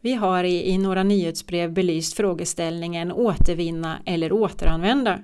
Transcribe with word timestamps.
Vi 0.00 0.14
har 0.14 0.44
i, 0.44 0.70
i 0.70 0.78
några 0.78 1.02
nyhetsbrev 1.02 1.72
belyst 1.72 2.16
frågeställningen 2.16 3.12
återvinna 3.12 3.98
eller 4.04 4.32
återanvända. 4.32 5.18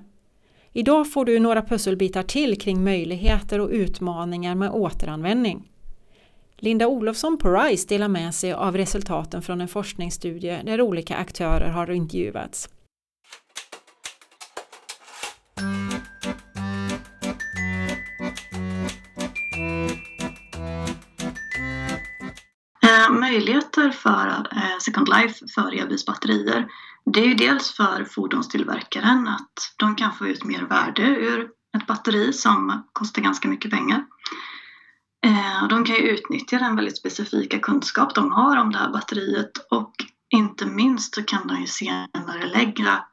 Idag 0.73 1.11
får 1.11 1.25
du 1.25 1.39
några 1.39 1.61
pusselbitar 1.61 2.23
till 2.23 2.59
kring 2.59 2.83
möjligheter 2.83 3.59
och 3.59 3.69
utmaningar 3.69 4.55
med 4.55 4.71
återanvändning. 4.71 5.71
Linda 6.57 6.87
Olofsson 6.87 7.37
på 7.37 7.49
RISE 7.49 7.87
delar 7.87 8.07
med 8.07 8.35
sig 8.35 8.53
av 8.53 8.77
resultaten 8.77 9.41
från 9.41 9.61
en 9.61 9.67
forskningsstudie 9.67 10.61
där 10.63 10.81
olika 10.81 11.15
aktörer 11.15 11.69
har 11.69 11.91
intervjuats. 11.91 12.69
Möjligheter 23.35 23.89
för 23.89 24.27
eh, 24.27 24.77
Second 24.79 25.09
Life 25.09 25.45
för 25.55 25.81
elbilsbatterier 25.81 26.67
det 27.05 27.19
är 27.19 27.25
ju 27.25 27.33
dels 27.33 27.71
för 27.71 28.03
fordonstillverkaren 28.03 29.27
att 29.27 29.73
de 29.77 29.95
kan 29.95 30.13
få 30.13 30.27
ut 30.27 30.43
mer 30.43 30.61
värde 30.61 31.03
ur 31.03 31.49
ett 31.77 31.87
batteri 31.87 32.33
som 32.33 32.83
kostar 32.93 33.21
ganska 33.21 33.47
mycket 33.47 33.71
pengar. 33.71 34.05
Eh, 35.25 35.67
de 35.69 35.85
kan 35.85 35.95
ju 35.95 36.01
utnyttja 36.01 36.57
den 36.57 36.75
väldigt 36.75 36.97
specifika 36.97 37.59
kunskap 37.59 38.15
de 38.15 38.31
har 38.31 38.57
om 38.57 38.71
det 38.71 38.77
här 38.77 38.91
batteriet 38.91 39.51
och 39.71 39.93
inte 40.29 40.65
minst 40.65 41.15
så 41.15 41.23
kan 41.23 41.47
de 41.47 41.61
ju 41.61 41.67
senare 41.67 42.47
lägga 42.53 43.03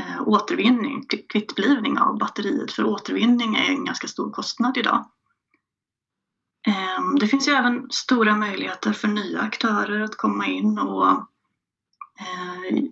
eh, 0.00 0.22
återvinning, 0.28 1.06
kvittblivning 1.28 1.98
av 1.98 2.18
batteriet 2.18 2.72
för 2.72 2.84
återvinning 2.84 3.54
är 3.54 3.70
en 3.70 3.84
ganska 3.84 4.08
stor 4.08 4.30
kostnad 4.30 4.76
idag. 4.76 5.04
Ehm, 6.66 7.18
det 7.18 7.26
finns 7.26 7.48
ju 7.48 7.52
även 7.52 7.90
stora 7.90 8.36
möjligheter 8.36 8.92
för 8.92 9.08
nya 9.08 9.40
aktörer 9.40 10.00
att 10.00 10.16
komma 10.16 10.46
in 10.46 10.78
och 10.78 11.08
eh, 12.20 12.82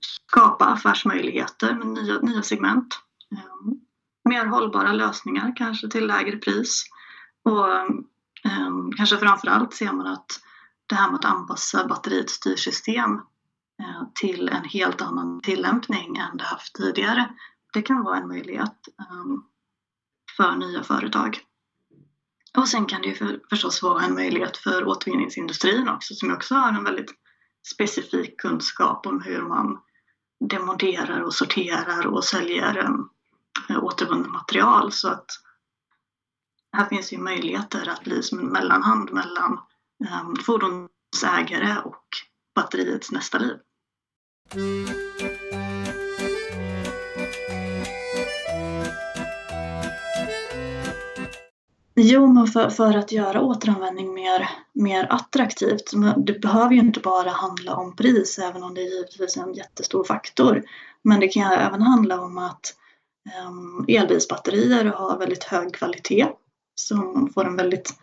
skapa 0.00 0.64
affärsmöjligheter 0.64 1.74
med 1.74 1.86
nya, 1.86 2.18
nya 2.18 2.42
segment. 2.42 3.00
Ehm, 3.32 3.74
mer 4.24 4.46
hållbara 4.46 4.92
lösningar 4.92 5.52
kanske 5.56 5.88
till 5.88 6.06
lägre 6.06 6.36
pris 6.36 6.84
och 7.44 7.76
ehm, 8.44 8.92
kanske 8.96 9.16
framför 9.16 9.48
allt 9.48 9.74
ser 9.74 9.92
man 9.92 10.06
att 10.06 10.40
det 10.86 10.94
här 10.94 11.10
med 11.10 11.18
att 11.18 11.24
anpassa 11.24 11.86
batteriets 11.86 12.32
styrsystem 12.32 13.12
eh, 13.80 14.02
till 14.14 14.48
en 14.48 14.64
helt 14.64 15.02
annan 15.02 15.40
tillämpning 15.40 16.16
än 16.16 16.36
det 16.36 16.44
haft 16.44 16.74
tidigare. 16.74 17.34
Det 17.72 17.82
kan 17.82 18.02
vara 18.02 18.16
en 18.16 18.28
möjlighet 18.28 18.88
för 20.36 20.56
nya 20.56 20.82
företag. 20.82 21.40
Och 22.58 22.68
sen 22.68 22.86
kan 22.86 23.02
det 23.02 23.08
ju 23.08 23.14
för, 23.14 23.40
förstås 23.50 23.82
vara 23.82 24.04
en 24.04 24.14
möjlighet 24.14 24.56
för 24.56 24.88
återvinningsindustrin 24.88 25.88
också 25.88 26.14
som 26.14 26.32
också 26.32 26.54
har 26.54 26.68
en 26.68 26.84
väldigt 26.84 27.14
specifik 27.72 28.40
kunskap 28.40 29.06
om 29.06 29.22
hur 29.22 29.42
man 29.42 29.78
demonterar 30.40 31.20
och 31.20 31.34
sorterar 31.34 32.06
och 32.06 32.24
säljer 32.24 32.74
en, 32.74 33.08
eh, 33.68 33.84
återvunnet 33.84 34.30
material 34.30 34.92
så 34.92 35.08
att 35.08 35.26
här 36.76 36.88
finns 36.88 37.12
ju 37.12 37.18
möjligheter 37.18 37.88
att 37.88 38.04
bli 38.04 38.22
som 38.22 38.38
en 38.38 38.48
mellanhand 38.48 39.12
mellan 39.12 39.58
um, 40.22 40.36
fordonsägare 40.36 41.78
och 41.84 42.06
batteriets 42.54 43.12
nästa 43.12 43.38
liv. 43.38 43.56
Jo, 51.96 52.26
men 52.26 52.46
för, 52.46 52.70
för, 52.70 52.96
att 52.96 53.12
göra 53.12 53.40
återanvändning 53.40 54.14
mer, 54.14 54.48
mer 54.72 55.06
attraktivt. 55.10 55.92
Det 56.16 56.40
behöver 56.40 56.74
ju 56.74 56.80
inte 56.80 57.00
bara 57.00 57.30
handla 57.30 57.76
om 57.76 57.96
pris, 57.96 58.38
även 58.38 58.62
om 58.62 58.74
det 58.74 58.80
är 58.80 58.94
givetvis 58.94 59.36
en 59.36 59.54
jättestor 59.54 60.04
faktor. 60.04 60.62
Men 61.02 61.20
det 61.20 61.28
kan 61.28 61.52
även 61.52 61.82
handla 61.82 62.20
om 62.20 62.38
att 62.38 62.74
um, 63.48 63.84
elbilsbatterier 63.88 64.84
har 64.84 65.18
väldigt 65.18 65.44
hög 65.44 65.74
kvalitet 65.74 66.26
så 66.74 66.96
man 66.96 67.32
får 67.32 67.46
en 67.46 67.56
väldigt 67.56 67.94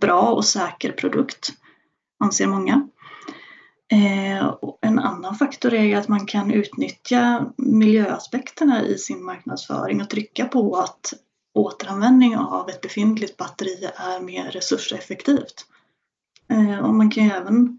bra 0.00 0.32
och 0.32 0.44
säker 0.44 0.92
produkt, 0.92 1.52
anser 2.24 2.46
många. 2.46 2.88
Eh, 3.92 4.54
en 4.80 4.98
annan 4.98 5.34
faktor 5.34 5.74
är 5.74 5.96
att 5.96 6.08
man 6.08 6.26
kan 6.26 6.50
utnyttja 6.50 7.52
miljöaspekterna 7.56 8.82
i 8.82 8.98
sin 8.98 9.24
marknadsföring 9.24 10.00
och 10.00 10.10
trycka 10.10 10.44
på 10.44 10.76
att 10.76 11.12
återanvändning 11.54 12.36
av 12.36 12.68
ett 12.68 12.80
befintligt 12.80 13.36
batteri 13.36 13.88
är 13.96 14.20
mer 14.20 14.50
resurseffektivt. 14.50 15.66
Eh, 16.50 16.78
och 16.78 16.94
man 16.94 17.10
kan 17.10 17.24
ju 17.24 17.30
även 17.30 17.78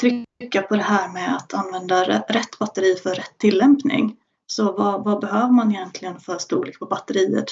trycka 0.00 0.62
på 0.62 0.76
det 0.76 0.82
här 0.82 1.12
med 1.12 1.36
att 1.36 1.54
använda 1.54 2.04
rätt 2.28 2.58
batteri 2.58 2.96
för 2.96 3.14
rätt 3.14 3.38
tillämpning. 3.38 4.16
Så 4.46 4.72
vad, 4.72 5.04
vad 5.04 5.20
behöver 5.20 5.50
man 5.50 5.74
egentligen 5.74 6.20
för 6.20 6.38
storlek 6.38 6.78
på 6.78 6.86
batteriet 6.86 7.46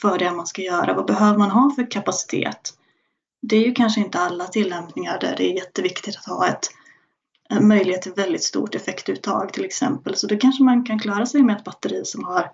för 0.00 0.18
det 0.18 0.30
man 0.30 0.46
ska 0.46 0.62
göra. 0.62 0.94
Vad 0.94 1.06
behöver 1.06 1.38
man 1.38 1.50
ha 1.50 1.74
för 1.74 1.90
kapacitet? 1.90 2.74
Det 3.42 3.56
är 3.56 3.66
ju 3.66 3.72
kanske 3.72 4.00
inte 4.00 4.18
alla 4.18 4.46
tillämpningar 4.46 5.18
där 5.20 5.36
det 5.36 5.50
är 5.50 5.54
jätteviktigt 5.54 6.16
att 6.16 6.26
ha 6.26 6.46
ett 6.48 6.70
en 7.50 7.68
möjlighet 7.68 8.02
till 8.02 8.12
väldigt 8.12 8.42
stort 8.42 8.74
effektuttag 8.74 9.52
till 9.52 9.64
exempel. 9.64 10.16
Så 10.16 10.26
då 10.26 10.36
kanske 10.36 10.64
man 10.64 10.84
kan 10.84 10.98
klara 10.98 11.26
sig 11.26 11.42
med 11.42 11.56
ett 11.56 11.64
batteri 11.64 12.04
som 12.04 12.24
har, 12.24 12.50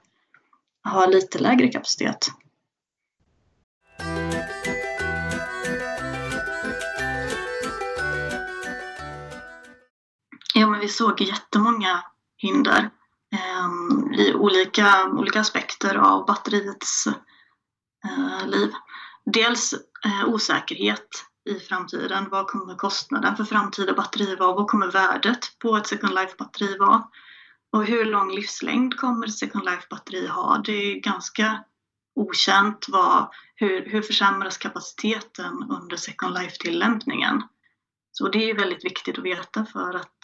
har 0.87 1.07
lite 1.07 1.39
lägre 1.39 1.69
kapacitet. 1.69 2.29
Ja, 10.55 10.67
men 10.67 10.81
vi 10.81 10.89
såg 10.89 11.21
jättemånga 11.21 12.05
hinder 12.37 12.91
eh, 13.33 14.21
i 14.21 14.35
olika, 14.35 15.05
olika 15.05 15.41
aspekter 15.41 15.95
av 15.95 16.27
batteriets 16.27 17.09
Eh, 18.07 18.49
liv. 18.49 18.73
Dels 19.25 19.73
eh, 20.05 20.29
osäkerhet 20.29 21.09
i 21.51 21.55
framtiden. 21.55 22.29
Vad 22.31 22.47
kommer 22.47 22.75
kostnaden 22.75 23.37
för 23.37 23.45
framtida 23.45 23.95
batteri 23.95 24.37
vara? 24.37 24.53
Vad 24.53 24.69
kommer 24.69 24.91
värdet 24.91 25.59
på 25.59 25.77
ett 25.77 25.87
Second 25.87 26.15
Life-batteri 26.15 26.79
vara? 26.79 27.05
Och 27.77 27.87
hur 27.87 28.05
lång 28.05 28.35
livslängd 28.35 28.97
kommer 28.97 29.27
Second 29.27 29.65
Life-batteri 29.65 30.27
ha? 30.27 30.59
Det 30.65 30.73
är 30.73 31.01
ganska 31.01 31.65
okänt 32.15 32.87
vad, 32.89 33.29
hur, 33.55 33.87
hur 33.91 34.03
försämras 34.03 34.57
kapaciteten 34.57 35.67
under 35.71 35.97
Second 35.97 36.35
Life-tillämpningen. 36.35 37.43
Så 38.13 38.29
det 38.29 38.51
är 38.51 38.55
väldigt 38.55 38.85
viktigt 38.85 39.19
att 39.19 39.25
veta 39.25 39.65
för 39.65 39.95
att 39.95 40.19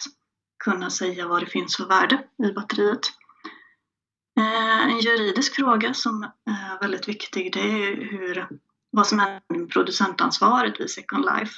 kunna 0.63 0.89
säga 0.89 1.27
vad 1.27 1.41
det 1.41 1.45
finns 1.45 1.77
för 1.77 1.85
värde 1.85 2.23
i 2.43 2.51
batteriet. 2.51 3.05
Eh, 4.39 4.83
en 4.83 4.99
juridisk 4.99 5.55
fråga 5.55 5.93
som 5.93 6.23
är 6.45 6.81
väldigt 6.81 7.07
viktig 7.07 7.53
det 7.53 7.59
är 7.59 7.95
hur, 7.95 8.47
vad 8.91 9.07
som 9.07 9.19
händer 9.19 9.41
med 9.47 9.69
producentansvaret 9.69 10.79
vid 10.79 10.89
Second 10.89 11.25
Life. 11.25 11.53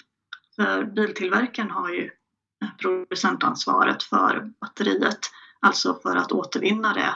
För 0.56 0.86
biltillverkaren 0.86 1.72
har 1.72 1.90
ju 1.90 2.12
eh, 2.64 2.70
producentansvaret 2.82 4.04
för 4.04 4.52
batteriet, 4.62 5.20
alltså 5.60 6.00
för 6.04 6.16
att 6.16 6.32
återvinna 6.32 6.94
det 6.94 7.16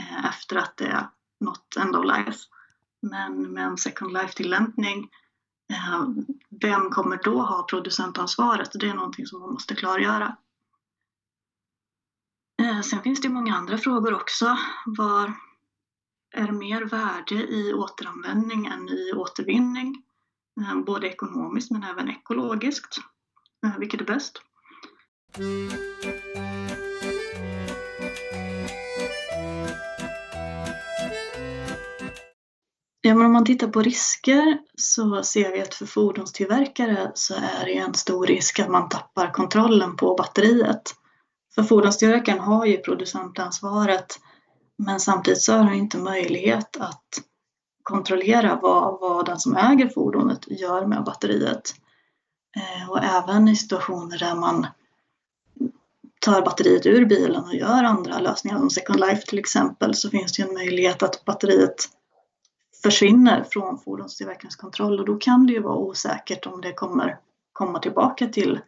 eh, 0.00 0.24
efter 0.24 0.56
att 0.56 0.76
det 0.76 1.08
nått 1.40 1.76
end 1.76 1.96
of 1.96 2.04
life. 2.04 2.38
Men 3.00 3.52
med 3.52 3.64
en 3.64 3.78
Second 3.78 4.12
Life-tillämpning, 4.12 5.10
eh, 5.72 6.06
vem 6.60 6.90
kommer 6.90 7.20
då 7.24 7.42
ha 7.42 7.62
producentansvaret? 7.62 8.70
Det 8.74 8.88
är 8.88 8.94
någonting 8.94 9.26
som 9.26 9.40
man 9.40 9.52
måste 9.52 9.74
klargöra. 9.74 10.36
Eh, 12.62 12.80
sen 12.80 13.02
finns 13.02 13.20
det 13.20 13.28
många 13.28 13.56
andra 13.56 13.78
frågor 13.78 14.14
också. 14.14 14.58
Var 14.86 15.34
är 16.34 16.46
det 16.46 16.52
mer 16.52 16.82
värde 16.84 17.34
i 17.34 17.74
återanvändning 17.74 18.66
än 18.66 18.88
i 18.88 19.12
återvinning? 19.12 20.02
Både 20.86 21.06
ekonomiskt 21.08 21.70
men 21.70 21.82
även 21.82 22.08
ekologiskt. 22.08 22.98
Vilket 23.78 24.00
är 24.00 24.04
bäst? 24.04 24.42
Ja, 33.12 33.16
men 33.16 33.26
om 33.26 33.32
man 33.32 33.44
tittar 33.44 33.68
på 33.68 33.82
risker 33.82 34.58
så 34.76 35.22
ser 35.22 35.52
vi 35.52 35.60
att 35.60 35.74
för 35.74 35.86
fordonstillverkare 35.86 37.10
så 37.14 37.34
är 37.34 37.64
det 37.64 37.76
en 37.76 37.94
stor 37.94 38.26
risk 38.26 38.58
att 38.58 38.70
man 38.70 38.88
tappar 38.88 39.32
kontrollen 39.32 39.96
på 39.96 40.14
batteriet. 40.14 40.82
För 41.54 41.62
fordonstillverkaren 41.62 42.40
har 42.40 42.66
ju 42.66 42.76
producentansvaret 42.76 44.18
men 44.78 45.00
samtidigt 45.00 45.42
så 45.42 45.52
har 45.52 45.58
han 45.58 45.74
inte 45.74 45.98
möjlighet 45.98 46.76
att 46.80 47.22
kontrollera 47.82 48.58
vad, 48.62 49.00
vad 49.00 49.26
den 49.26 49.38
som 49.38 49.56
äger 49.56 49.88
fordonet 49.88 50.60
gör 50.60 50.86
med 50.86 51.04
batteriet. 51.04 51.74
Eh, 52.56 52.90
och 52.90 53.04
även 53.04 53.48
i 53.48 53.56
situationer 53.56 54.18
där 54.18 54.34
man 54.34 54.66
tar 56.20 56.42
batteriet 56.42 56.86
ur 56.86 57.04
bilen 57.04 57.44
och 57.44 57.54
gör 57.54 57.84
andra 57.84 58.18
lösningar, 58.18 58.58
som 58.58 58.70
Second 58.70 59.00
Life 59.00 59.22
till 59.22 59.38
exempel, 59.38 59.94
så 59.94 60.10
finns 60.10 60.32
det 60.32 60.42
ju 60.42 60.48
en 60.48 60.54
möjlighet 60.54 61.02
att 61.02 61.24
batteriet 61.24 61.88
försvinner 62.82 63.44
från 63.50 63.78
fordonstillverkarens 63.78 64.56
kontroll 64.56 65.00
och 65.00 65.06
då 65.06 65.16
kan 65.16 65.46
det 65.46 65.52
ju 65.52 65.62
vara 65.62 65.76
osäkert 65.76 66.46
om 66.46 66.60
det 66.60 66.72
kommer 66.72 67.18
komma 67.52 67.78
tillbaka 67.78 68.26
till 68.26 68.60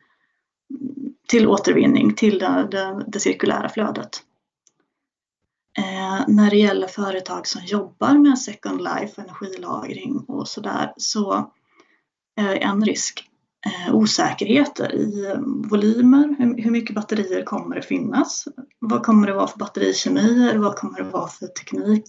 till 1.28 1.49
återvinning, 1.49 2.14
till 2.14 2.38
det, 2.38 2.69
det, 2.70 3.05
det 3.06 3.20
cirkulära 3.20 3.69
flödet. 3.69 4.22
Eh, 5.78 6.25
när 6.28 6.50
det 6.50 6.56
gäller 6.56 6.87
företag 6.87 7.46
som 7.46 7.64
jobbar 7.64 8.14
med 8.14 8.38
Second 8.38 8.82
Life, 8.82 9.22
energilagring 9.22 10.25
och 10.28 10.49
sådär 10.49 10.93
så 10.96 11.50
är 12.37 12.56
en 12.56 12.84
risk 12.84 13.31
eh, 13.67 13.94
osäkerheter 13.94 14.94
i 14.94 15.34
volymer. 15.70 16.37
Hur, 16.38 16.62
hur 16.62 16.70
mycket 16.70 16.94
batterier 16.94 17.43
kommer 17.43 17.76
det 17.76 17.82
finnas? 17.82 18.49
Vad 18.78 19.02
kommer 19.02 19.26
det 19.26 19.34
vara 19.34 19.46
för 19.46 19.58
batterikemier? 19.58 20.56
Vad 20.56 20.76
kommer 20.76 20.99
det 20.99 21.10
vara 21.10 21.28
för 21.28 21.46
teknik? 21.46 22.05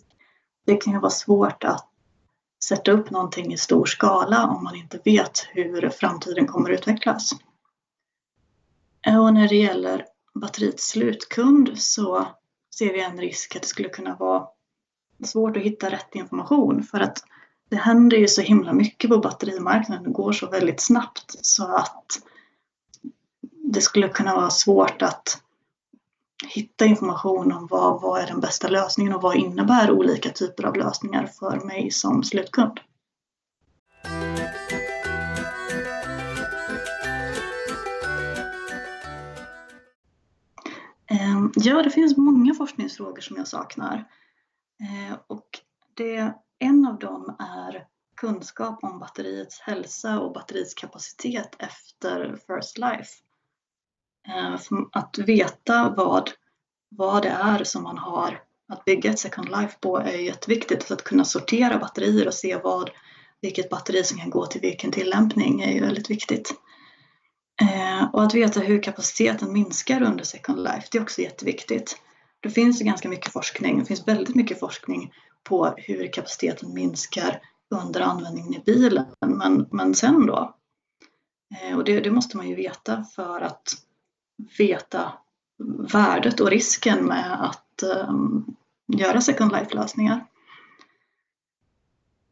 Det 0.65 0.75
kan 0.75 0.93
ju 0.93 0.99
vara 0.99 1.11
svårt 1.11 1.63
att 1.63 1.87
sätta 2.67 2.91
upp 2.91 3.11
någonting 3.11 3.53
i 3.53 3.57
stor 3.57 3.85
skala 3.85 4.47
om 4.47 4.63
man 4.63 4.75
inte 4.75 4.99
vet 5.05 5.47
hur 5.51 5.89
framtiden 5.89 6.47
kommer 6.47 6.69
att 6.69 6.79
utvecklas. 6.79 7.31
Eh, 9.07 9.23
och 9.23 9.33
när 9.33 9.47
det 9.47 9.55
gäller 9.55 10.05
batteriets 10.33 10.87
slutkund 10.87 11.71
så 11.75 12.27
ser 12.75 12.93
vi 12.93 13.01
en 13.01 13.17
risk 13.17 13.55
att 13.55 13.61
det 13.61 13.67
skulle 13.67 13.89
kunna 13.89 14.15
vara 14.15 14.47
svårt 15.23 15.57
att 15.57 15.63
hitta 15.63 15.91
rätt 15.91 16.15
information 16.15 16.83
för 16.83 16.99
att 16.99 17.23
det 17.69 17.75
händer 17.75 18.17
ju 18.17 18.27
så 18.27 18.41
himla 18.41 18.73
mycket 18.73 19.09
på 19.09 19.17
batterimarknaden. 19.17 20.03
Det 20.03 20.09
går 20.09 20.31
så 20.31 20.49
väldigt 20.49 20.81
snabbt 20.81 21.45
så 21.45 21.75
att 21.75 22.19
det 23.73 23.81
skulle 23.81 24.09
kunna 24.09 24.35
vara 24.35 24.49
svårt 24.49 25.01
att 25.01 25.41
hitta 26.43 26.85
information 26.85 27.51
om 27.51 27.67
vad, 27.67 28.01
vad 28.01 28.21
är 28.21 28.27
den 28.27 28.39
bästa 28.39 28.67
lösningen 28.67 29.13
och 29.13 29.21
vad 29.21 29.35
innebär 29.35 29.91
olika 29.91 30.29
typer 30.29 30.63
av 30.63 30.75
lösningar 30.75 31.25
för 31.25 31.59
mig 31.65 31.91
som 31.91 32.23
slutkund. 32.23 32.79
Ehm, 41.07 41.51
ja, 41.55 41.83
det 41.83 41.89
finns 41.89 42.17
många 42.17 42.53
forskningsfrågor 42.53 43.21
som 43.21 43.37
jag 43.37 43.47
saknar. 43.47 44.07
Ehm, 44.79 45.15
och 45.27 45.49
det, 45.93 46.33
en 46.59 46.85
av 46.85 46.99
dem 46.99 47.35
är 47.39 47.87
kunskap 48.15 48.83
om 48.83 48.99
batteriets 48.99 49.59
hälsa 49.59 50.19
och 50.19 50.33
batteriets 50.33 50.73
kapacitet 50.73 51.55
efter 51.59 52.39
First 52.47 52.77
Life. 52.77 53.11
Eh, 54.27 54.57
att 54.91 55.17
veta 55.17 55.93
vad, 55.97 56.31
vad 56.89 57.23
det 57.23 57.29
är 57.29 57.63
som 57.63 57.83
man 57.83 57.97
har 57.97 58.41
att 58.67 58.85
bygga 58.85 59.09
ett 59.09 59.19
Second 59.19 59.49
Life 59.49 59.77
på 59.79 59.97
är 59.97 60.17
jätteviktigt. 60.17 60.83
Så 60.83 60.93
att 60.93 61.03
kunna 61.03 61.25
sortera 61.25 61.77
batterier 61.77 62.27
och 62.27 62.33
se 62.33 62.57
vad, 62.63 62.89
vilket 63.41 63.69
batteri 63.69 64.03
som 64.03 64.17
kan 64.17 64.29
gå 64.29 64.45
till 64.45 64.61
vilken 64.61 64.91
tillämpning 64.91 65.61
är 65.61 65.71
ju 65.71 65.81
väldigt 65.81 66.09
viktigt. 66.09 66.53
Eh, 67.61 68.13
och 68.13 68.23
att 68.23 68.33
veta 68.33 68.59
hur 68.59 68.83
kapaciteten 68.83 69.53
minskar 69.53 70.01
under 70.01 70.23
Second 70.23 70.63
Life, 70.63 70.87
det 70.91 70.97
är 70.97 71.01
också 71.01 71.21
jätteviktigt. 71.21 71.97
Det 72.39 72.49
finns 72.49 72.81
ju 72.81 72.85
ganska 72.85 73.09
mycket 73.09 73.33
forskning, 73.33 73.79
det 73.79 73.85
finns 73.85 74.07
väldigt 74.07 74.35
mycket 74.35 74.59
forskning 74.59 75.13
på 75.43 75.73
hur 75.77 76.13
kapaciteten 76.13 76.73
minskar 76.73 77.41
under 77.75 78.01
användningen 78.01 78.53
i 78.53 78.63
bilen. 78.65 79.05
Men, 79.25 79.67
men 79.71 79.95
sen 79.95 80.25
då? 80.25 80.55
Eh, 81.55 81.77
och 81.77 81.83
det, 81.83 81.99
det, 81.99 82.11
måste 82.11 82.37
man 82.37 82.49
ju 82.49 82.55
veta 82.55 83.03
för 83.15 83.41
att 83.41 83.84
veta 84.57 85.13
värdet 85.93 86.39
och 86.39 86.49
risken 86.49 87.05
med 87.05 87.45
att 87.45 87.83
ehm, 87.83 88.45
göra 88.87 89.21
Second 89.21 89.51
Life-lösningar. 89.51 90.25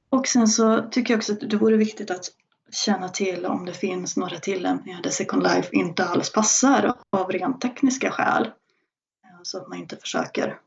Och 0.10 0.28
sen 0.28 0.48
så 0.48 0.82
tycker 0.92 1.14
jag 1.14 1.18
också 1.18 1.34
att 1.34 1.50
det 1.50 1.58
vore 1.58 1.78
viktigt 1.78 2.12
att 2.12 2.32
känna 2.72 3.10
till 3.10 3.46
om 3.46 3.66
det 3.66 3.74
finns 3.74 4.18
några 4.18 4.40
tillämpningar 4.40 5.02
där 5.02 5.10
Second 5.10 5.44
Life 5.44 5.70
inte 5.72 6.06
alls 6.06 6.32
passar 6.32 6.94
av 7.10 7.32
rent 7.32 7.62
tekniska 7.62 8.12
skäl. 8.12 8.44
Eh, 8.44 9.40
så 9.44 9.58
att 9.58 9.68
man 9.68 9.78
inte 9.78 9.96
försöker 9.96 10.60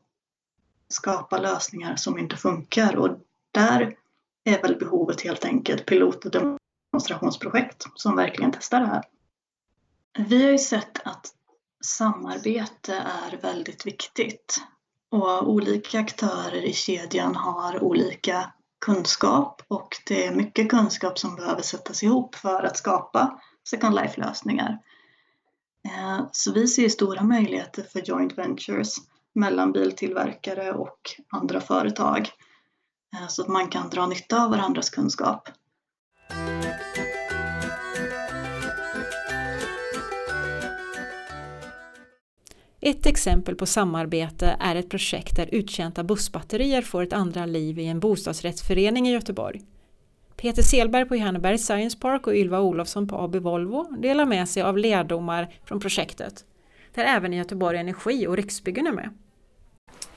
skapa 0.89 1.37
lösningar 1.37 1.95
som 1.95 2.17
inte 2.17 2.35
funkar 2.35 2.95
och 2.95 3.19
där 3.51 3.95
är 4.43 4.61
väl 4.61 4.75
behovet 4.75 5.21
helt 5.21 5.45
enkelt 5.45 5.85
pilot 5.85 6.25
och 6.25 6.31
demonstrationsprojekt 6.91 7.85
som 7.95 8.15
verkligen 8.15 8.51
testar 8.51 8.79
det 8.79 8.85
här. 8.85 9.03
Vi 10.19 10.43
har 10.43 10.51
ju 10.51 10.57
sett 10.57 11.07
att 11.07 11.27
samarbete 11.85 12.95
är 12.95 13.37
väldigt 13.37 13.85
viktigt 13.85 14.61
och 15.11 15.49
olika 15.49 15.99
aktörer 15.99 16.65
i 16.65 16.73
kedjan 16.73 17.35
har 17.35 17.83
olika 17.83 18.53
kunskap 18.85 19.61
och 19.67 19.97
det 20.07 20.25
är 20.25 20.35
mycket 20.35 20.69
kunskap 20.69 21.19
som 21.19 21.35
behöver 21.35 21.61
sättas 21.61 22.03
ihop 22.03 22.35
för 22.35 22.63
att 22.63 22.77
skapa 22.77 23.39
Second 23.69 23.95
Life-lösningar. 23.95 24.79
Eh, 25.85 26.27
så 26.31 26.53
vi 26.53 26.67
ser 26.67 26.89
stora 26.89 27.23
möjligheter 27.23 27.83
för 27.83 28.01
joint 28.01 28.37
ventures 28.37 28.95
mellan 29.35 29.71
biltillverkare 29.71 30.71
och 30.71 30.99
andra 31.29 31.61
företag 31.61 32.29
eh, 33.15 33.27
så 33.27 33.41
att 33.41 33.47
man 33.47 33.67
kan 33.67 33.89
dra 33.89 34.07
nytta 34.07 34.43
av 34.43 34.49
varandras 34.49 34.89
kunskap. 34.89 35.49
Ett 42.81 43.05
exempel 43.05 43.55
på 43.55 43.65
samarbete 43.65 44.57
är 44.59 44.75
ett 44.75 44.89
projekt 44.89 45.35
där 45.35 45.49
uttjänta 45.51 46.03
bussbatterier 46.03 46.81
får 46.81 47.03
ett 47.03 47.13
andra 47.13 47.45
liv 47.45 47.79
i 47.79 47.85
en 47.85 47.99
bostadsrättsförening 47.99 49.07
i 49.07 49.11
Göteborg. 49.11 49.61
Peter 50.35 50.61
Selberg 50.61 51.05
på 51.05 51.15
Johannebergs 51.15 51.65
Science 51.65 51.97
Park 51.99 52.27
och 52.27 52.35
Ylva 52.35 52.59
Olofsson 52.59 53.07
på 53.07 53.15
AB 53.15 53.35
Volvo 53.35 53.95
delar 53.97 54.25
med 54.25 54.49
sig 54.49 54.63
av 54.63 54.77
lärdomar 54.77 55.53
från 55.65 55.79
projektet, 55.79 56.45
där 56.93 57.03
även 57.03 57.33
Göteborg 57.33 57.77
Energi 57.77 58.27
och 58.27 58.35
Riksbyggen 58.35 58.87
är 58.87 58.91
med. 58.91 59.09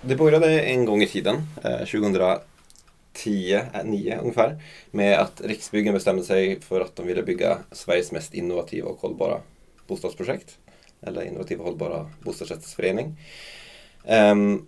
Det 0.01 0.17
började 0.17 0.61
en 0.61 0.85
gång 0.85 1.03
i 1.03 1.07
tiden, 1.07 1.37
eh, 1.65 1.79
2010, 1.79 3.61
9 3.85 4.15
eh, 4.15 4.21
ungefär, 4.21 4.63
med 4.91 5.19
att 5.19 5.41
Riksbyggen 5.45 5.95
bestämde 5.95 6.23
sig 6.23 6.61
för 6.61 6.81
att 6.81 6.97
de 6.97 7.07
ville 7.07 7.23
bygga 7.23 7.59
Sveriges 7.73 8.13
mest 8.13 8.35
innovativa 8.35 8.89
och 8.89 9.01
hållbara 9.01 9.41
bostadsprojekt 9.87 10.59
eller 11.03 11.23
innovativa 11.23 11.65
hållbara 11.65 12.11
bostadsrättsförening. 12.21 13.17
Um, 14.05 14.67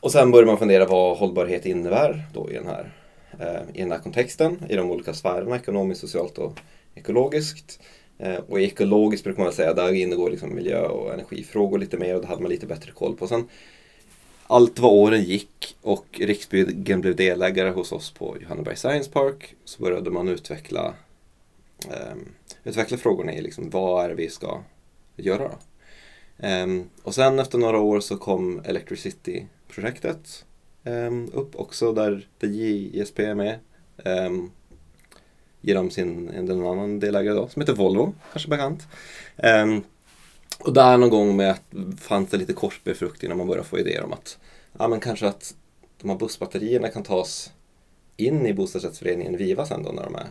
och 0.00 0.12
sen 0.12 0.30
börjar 0.30 0.46
man 0.46 0.58
fundera 0.58 0.86
vad 0.86 1.16
hållbarhet 1.16 1.66
innebär 1.66 2.22
då 2.34 2.50
i 2.50 2.54
den 2.54 2.66
här, 2.66 2.92
uh, 3.40 3.76
i 3.76 3.80
den 3.80 3.92
här 3.92 3.98
kontexten, 3.98 4.64
i 4.68 4.76
de 4.76 4.90
olika 4.90 5.14
sfärerna, 5.14 5.56
ekonomiskt, 5.56 6.00
socialt 6.00 6.38
och 6.38 6.58
ekologiskt. 6.94 7.80
Uh, 8.24 8.38
och 8.48 8.60
ekologiskt 8.60 9.24
brukar 9.24 9.42
man 9.42 9.52
säga, 9.52 9.74
där 9.74 9.92
ingår 9.92 10.30
liksom 10.30 10.54
miljö 10.54 10.80
och 10.86 11.14
energifrågor 11.14 11.78
lite 11.78 11.96
mer 11.96 12.14
och 12.14 12.20
det 12.20 12.26
hade 12.26 12.42
man 12.42 12.50
lite 12.50 12.66
bättre 12.66 12.92
koll 12.92 13.16
på. 13.16 13.26
Sen, 13.26 13.48
allt 14.46 14.78
vad 14.78 14.92
åren 14.92 15.22
gick 15.22 15.76
och 15.82 16.06
Riksbyggen 16.20 17.00
blev 17.00 17.16
delägare 17.16 17.70
hos 17.70 17.92
oss 17.92 18.10
på 18.10 18.36
Johanneberg 18.40 18.76
Science 18.76 19.10
Park 19.10 19.54
så 19.64 19.82
började 19.82 20.10
man 20.10 20.28
utveckla, 20.28 20.94
um, 21.88 22.28
utveckla 22.64 22.96
frågorna 22.96 23.32
i 23.32 23.40
liksom, 23.40 23.70
vad 23.70 24.04
är 24.04 24.08
det 24.08 24.14
vi 24.14 24.30
ska 24.30 24.60
göra. 25.26 25.48
Då. 25.48 25.58
Um, 26.46 26.90
och 27.02 27.14
sen 27.14 27.38
efter 27.38 27.58
några 27.58 27.78
år 27.78 28.00
så 28.00 28.16
kom 28.16 28.62
Electricity-projektet 28.64 30.44
um, 30.84 31.30
upp 31.34 31.56
också 31.56 31.92
där, 31.92 32.28
där 32.38 32.48
JSP 32.48 33.18
är 33.18 33.34
med. 33.34 33.58
Ehm, 34.04 34.26
um, 34.26 34.50
genom 35.60 35.90
sin, 35.90 36.28
en, 36.28 36.50
en 36.50 36.66
annan 36.66 37.00
delägare 37.00 37.34
då, 37.34 37.48
som 37.48 37.62
heter 37.62 37.74
Volvo, 37.74 38.14
kanske 38.32 38.48
bekant. 38.48 38.88
Um, 39.36 39.82
och 40.58 40.72
där 40.72 40.98
någon 40.98 41.10
gång 41.10 41.36
med 41.36 41.50
att 41.50 41.62
fanns 42.00 42.30
det 42.30 42.36
lite 42.36 42.52
korsbefruktning 42.52 43.28
när 43.28 43.36
man 43.36 43.46
började 43.46 43.68
få 43.68 43.78
idéer 43.78 44.04
om 44.04 44.12
att 44.12 44.38
ja, 44.78 44.88
men 44.88 45.00
kanske 45.00 45.26
att 45.26 45.54
de 46.00 46.10
här 46.10 46.16
bussbatterierna 46.16 46.88
kan 46.88 47.02
tas 47.02 47.52
in 48.16 48.46
i 48.46 48.54
bostadsrättsföreningen 48.54 49.36
Viva 49.36 49.66
sen 49.66 49.82
då 49.82 49.92
när 49.92 50.04
de 50.04 50.14
är 50.14 50.26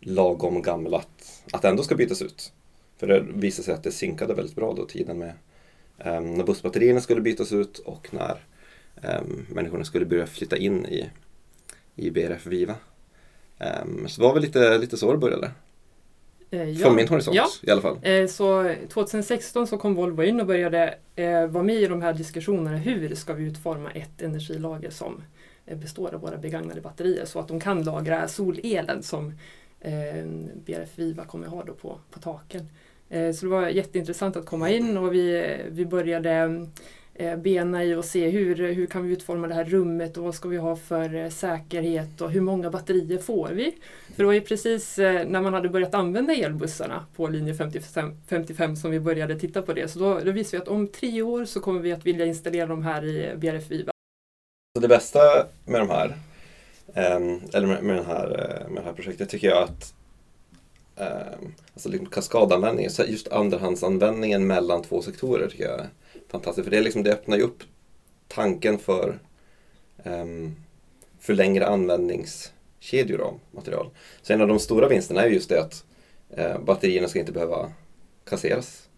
lagom 0.00 0.62
gamla 0.62 0.98
att, 0.98 1.42
att 1.52 1.64
ändå 1.64 1.82
ska 1.82 1.94
bytas 1.94 2.22
ut. 2.22 2.52
För 3.00 3.06
det 3.06 3.20
visade 3.34 3.64
sig 3.64 3.74
att 3.74 3.82
det 3.82 3.92
synkade 3.92 4.34
väldigt 4.34 4.56
bra 4.56 4.74
då 4.74 4.86
tiden 4.86 5.18
med 5.18 5.32
um, 6.04 6.34
när 6.34 6.44
bussbatterierna 6.44 7.00
skulle 7.00 7.20
bytas 7.20 7.52
ut 7.52 7.78
och 7.78 8.08
när 8.10 8.38
um, 9.20 9.46
människorna 9.48 9.84
skulle 9.84 10.06
börja 10.06 10.26
flytta 10.26 10.56
in 10.56 10.86
i, 10.86 11.10
i 11.96 12.10
BRF 12.10 12.46
Viva. 12.46 12.74
Um, 13.58 14.08
så 14.08 14.20
det 14.20 14.26
var 14.26 14.34
väl 14.34 14.42
lite, 14.42 14.78
lite 14.78 14.96
så 14.96 15.12
det 15.12 15.18
började. 15.18 15.50
Eh, 16.50 16.70
ja. 16.70 16.84
Från 16.86 16.96
min 16.96 17.08
horisont 17.08 17.36
ja. 17.36 17.46
i 17.62 17.70
alla 17.70 17.82
fall. 17.82 17.98
Eh, 18.02 18.26
så 18.26 18.74
2016 18.88 19.66
så 19.66 19.78
kom 19.78 19.94
Volvo 19.94 20.22
in 20.22 20.40
och 20.40 20.46
började 20.46 20.94
eh, 21.16 21.46
vara 21.46 21.64
med 21.64 21.76
i 21.76 21.86
de 21.86 22.02
här 22.02 22.12
diskussionerna. 22.12 22.76
Hur 22.76 23.14
ska 23.14 23.32
vi 23.34 23.44
utforma 23.44 23.90
ett 23.90 24.22
energilager 24.22 24.90
som 24.90 25.22
eh, 25.66 25.78
består 25.78 26.14
av 26.14 26.20
våra 26.20 26.36
begagnade 26.36 26.80
batterier 26.80 27.24
så 27.24 27.38
att 27.38 27.48
de 27.48 27.60
kan 27.60 27.82
lagra 27.82 28.28
solelen 28.28 29.02
som 29.02 29.32
eh, 29.80 30.24
BRF 30.66 30.98
Viva 30.98 31.24
kommer 31.24 31.46
ha 31.46 31.64
då 31.64 31.72
på, 31.72 32.00
på 32.10 32.20
taken. 32.20 32.68
Eh, 33.10 33.32
så 33.32 33.46
det 33.46 33.50
var 33.50 33.68
jätteintressant 33.68 34.36
att 34.36 34.46
komma 34.46 34.70
in 34.70 34.98
och 34.98 35.14
vi, 35.14 35.56
vi 35.68 35.86
började 35.86 36.66
eh, 37.14 37.36
bena 37.36 37.84
i 37.84 37.94
och 37.94 38.04
se 38.04 38.28
hur, 38.28 38.72
hur 38.72 38.86
kan 38.86 39.06
vi 39.06 39.12
utforma 39.12 39.46
det 39.46 39.54
här 39.54 39.64
rummet 39.64 40.16
och 40.16 40.24
vad 40.24 40.34
ska 40.34 40.48
vi 40.48 40.56
ha 40.56 40.76
för 40.76 41.14
eh, 41.14 41.28
säkerhet 41.28 42.20
och 42.20 42.30
hur 42.30 42.40
många 42.40 42.70
batterier 42.70 43.18
får 43.18 43.48
vi? 43.48 43.74
För 44.06 44.22
det 44.22 44.24
var 44.24 44.32
ju 44.32 44.40
precis 44.40 44.98
när 44.98 45.40
man 45.40 45.54
hade 45.54 45.68
börjat 45.68 45.94
använda 45.94 46.34
elbussarna 46.34 47.06
på 47.16 47.28
linje 47.28 47.54
55, 47.54 48.16
55 48.28 48.76
som 48.76 48.90
vi 48.90 49.00
började 49.00 49.38
titta 49.38 49.62
på 49.62 49.72
det. 49.72 49.88
Så 49.88 49.98
då, 49.98 50.20
då 50.24 50.30
visste 50.30 50.56
vi 50.56 50.62
att 50.62 50.68
om 50.68 50.88
tre 50.88 51.22
år 51.22 51.44
så 51.44 51.60
kommer 51.60 51.80
vi 51.80 51.92
att 51.92 52.06
vilja 52.06 52.26
installera 52.26 52.66
de 52.66 52.82
här 52.82 53.04
i 53.04 53.36
BRF 53.36 53.70
Viva. 53.70 53.92
Så 54.76 54.80
det 54.80 54.88
bästa 54.88 55.20
med 55.64 55.80
de 55.80 55.90
här, 55.90 56.16
ehm, 56.94 57.40
eller 57.52 57.66
med, 57.66 57.96
den 57.96 58.06
här, 58.06 58.28
med 58.68 58.82
det 58.82 58.86
här 58.86 58.92
projektet 58.92 59.28
tycker 59.28 59.48
jag 59.48 59.62
att 59.62 59.94
Ehm, 60.96 61.54
alltså 61.74 61.88
liksom 61.88 62.06
kaskadanvändningen, 62.06 62.90
just 63.08 63.28
andrahandsanvändningen 63.28 64.46
mellan 64.46 64.82
två 64.82 65.02
sektorer 65.02 65.48
tycker 65.48 65.64
jag 65.64 65.80
är 65.80 65.88
fantastiskt. 66.28 66.64
För 66.64 66.70
det, 66.70 66.78
är 66.78 66.82
liksom, 66.82 67.02
det 67.02 67.12
öppnar 67.12 67.36
ju 67.36 67.42
upp 67.42 67.62
tanken 68.28 68.78
för, 68.78 69.18
um, 70.04 70.56
för 71.20 71.34
längre 71.34 71.66
användningskedjor 71.66 73.20
av 73.20 73.40
material. 73.50 73.90
Så 74.22 74.32
en 74.32 74.40
av 74.40 74.48
de 74.48 74.58
stora 74.58 74.88
vinsterna 74.88 75.22
är 75.22 75.28
just 75.28 75.48
det 75.48 75.60
att 75.60 75.84
uh, 76.38 76.64
batterierna 76.64 77.08
ska 77.08 77.18
inte 77.18 77.32
behöva 77.32 77.72
kasseras 78.24 78.88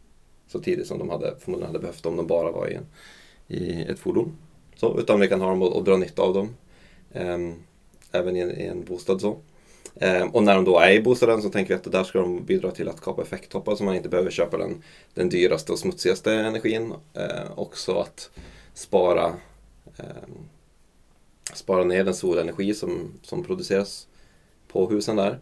så 0.46 0.60
tidigt 0.60 0.86
som 0.86 0.98
de 0.98 1.10
hade, 1.10 1.36
förmodligen 1.40 1.66
hade 1.66 1.78
behövt 1.78 2.06
om 2.06 2.16
de 2.16 2.26
bara 2.26 2.50
var 2.50 2.68
i, 2.68 2.74
en, 2.74 2.86
i 3.48 3.82
ett 3.82 3.98
fordon. 3.98 4.36
Så, 4.76 5.00
utan 5.00 5.20
vi 5.20 5.28
kan 5.28 5.40
ha 5.40 5.48
dem 5.48 5.62
och, 5.62 5.76
och 5.76 5.84
dra 5.84 5.96
nytta 5.96 6.22
av 6.22 6.34
dem. 6.34 6.56
Um, 7.12 7.62
även 8.12 8.36
i 8.36 8.40
en, 8.40 8.60
i 8.60 8.64
en 8.64 8.84
bostad. 8.84 9.20
så. 9.20 9.36
Eh, 9.94 10.22
och 10.22 10.42
när 10.42 10.54
de 10.54 10.64
då 10.64 10.78
är 10.78 10.92
i 10.92 11.02
bostaden 11.02 11.42
så 11.42 11.50
tänker 11.50 11.68
vi 11.68 11.74
att 11.74 11.92
där 11.92 12.04
ska 12.04 12.18
de 12.18 12.44
bidra 12.44 12.70
till 12.70 12.88
att 12.88 13.00
kapa 13.00 13.22
effekttoppar 13.22 13.74
så 13.74 13.84
man 13.84 13.94
inte 13.94 14.08
behöver 14.08 14.30
köpa 14.30 14.58
den, 14.58 14.82
den 15.14 15.28
dyraste 15.28 15.72
och 15.72 15.78
smutsigaste 15.78 16.34
energin. 16.34 16.92
Eh, 17.14 17.50
också 17.54 17.98
att 17.98 18.30
spara, 18.74 19.26
eh, 19.96 20.04
spara 21.54 21.84
ner 21.84 22.04
den 22.04 22.14
solenergi 22.14 22.74
som, 22.74 23.12
som 23.22 23.44
produceras 23.44 24.06
på 24.68 24.90
husen 24.90 25.16
där. 25.16 25.38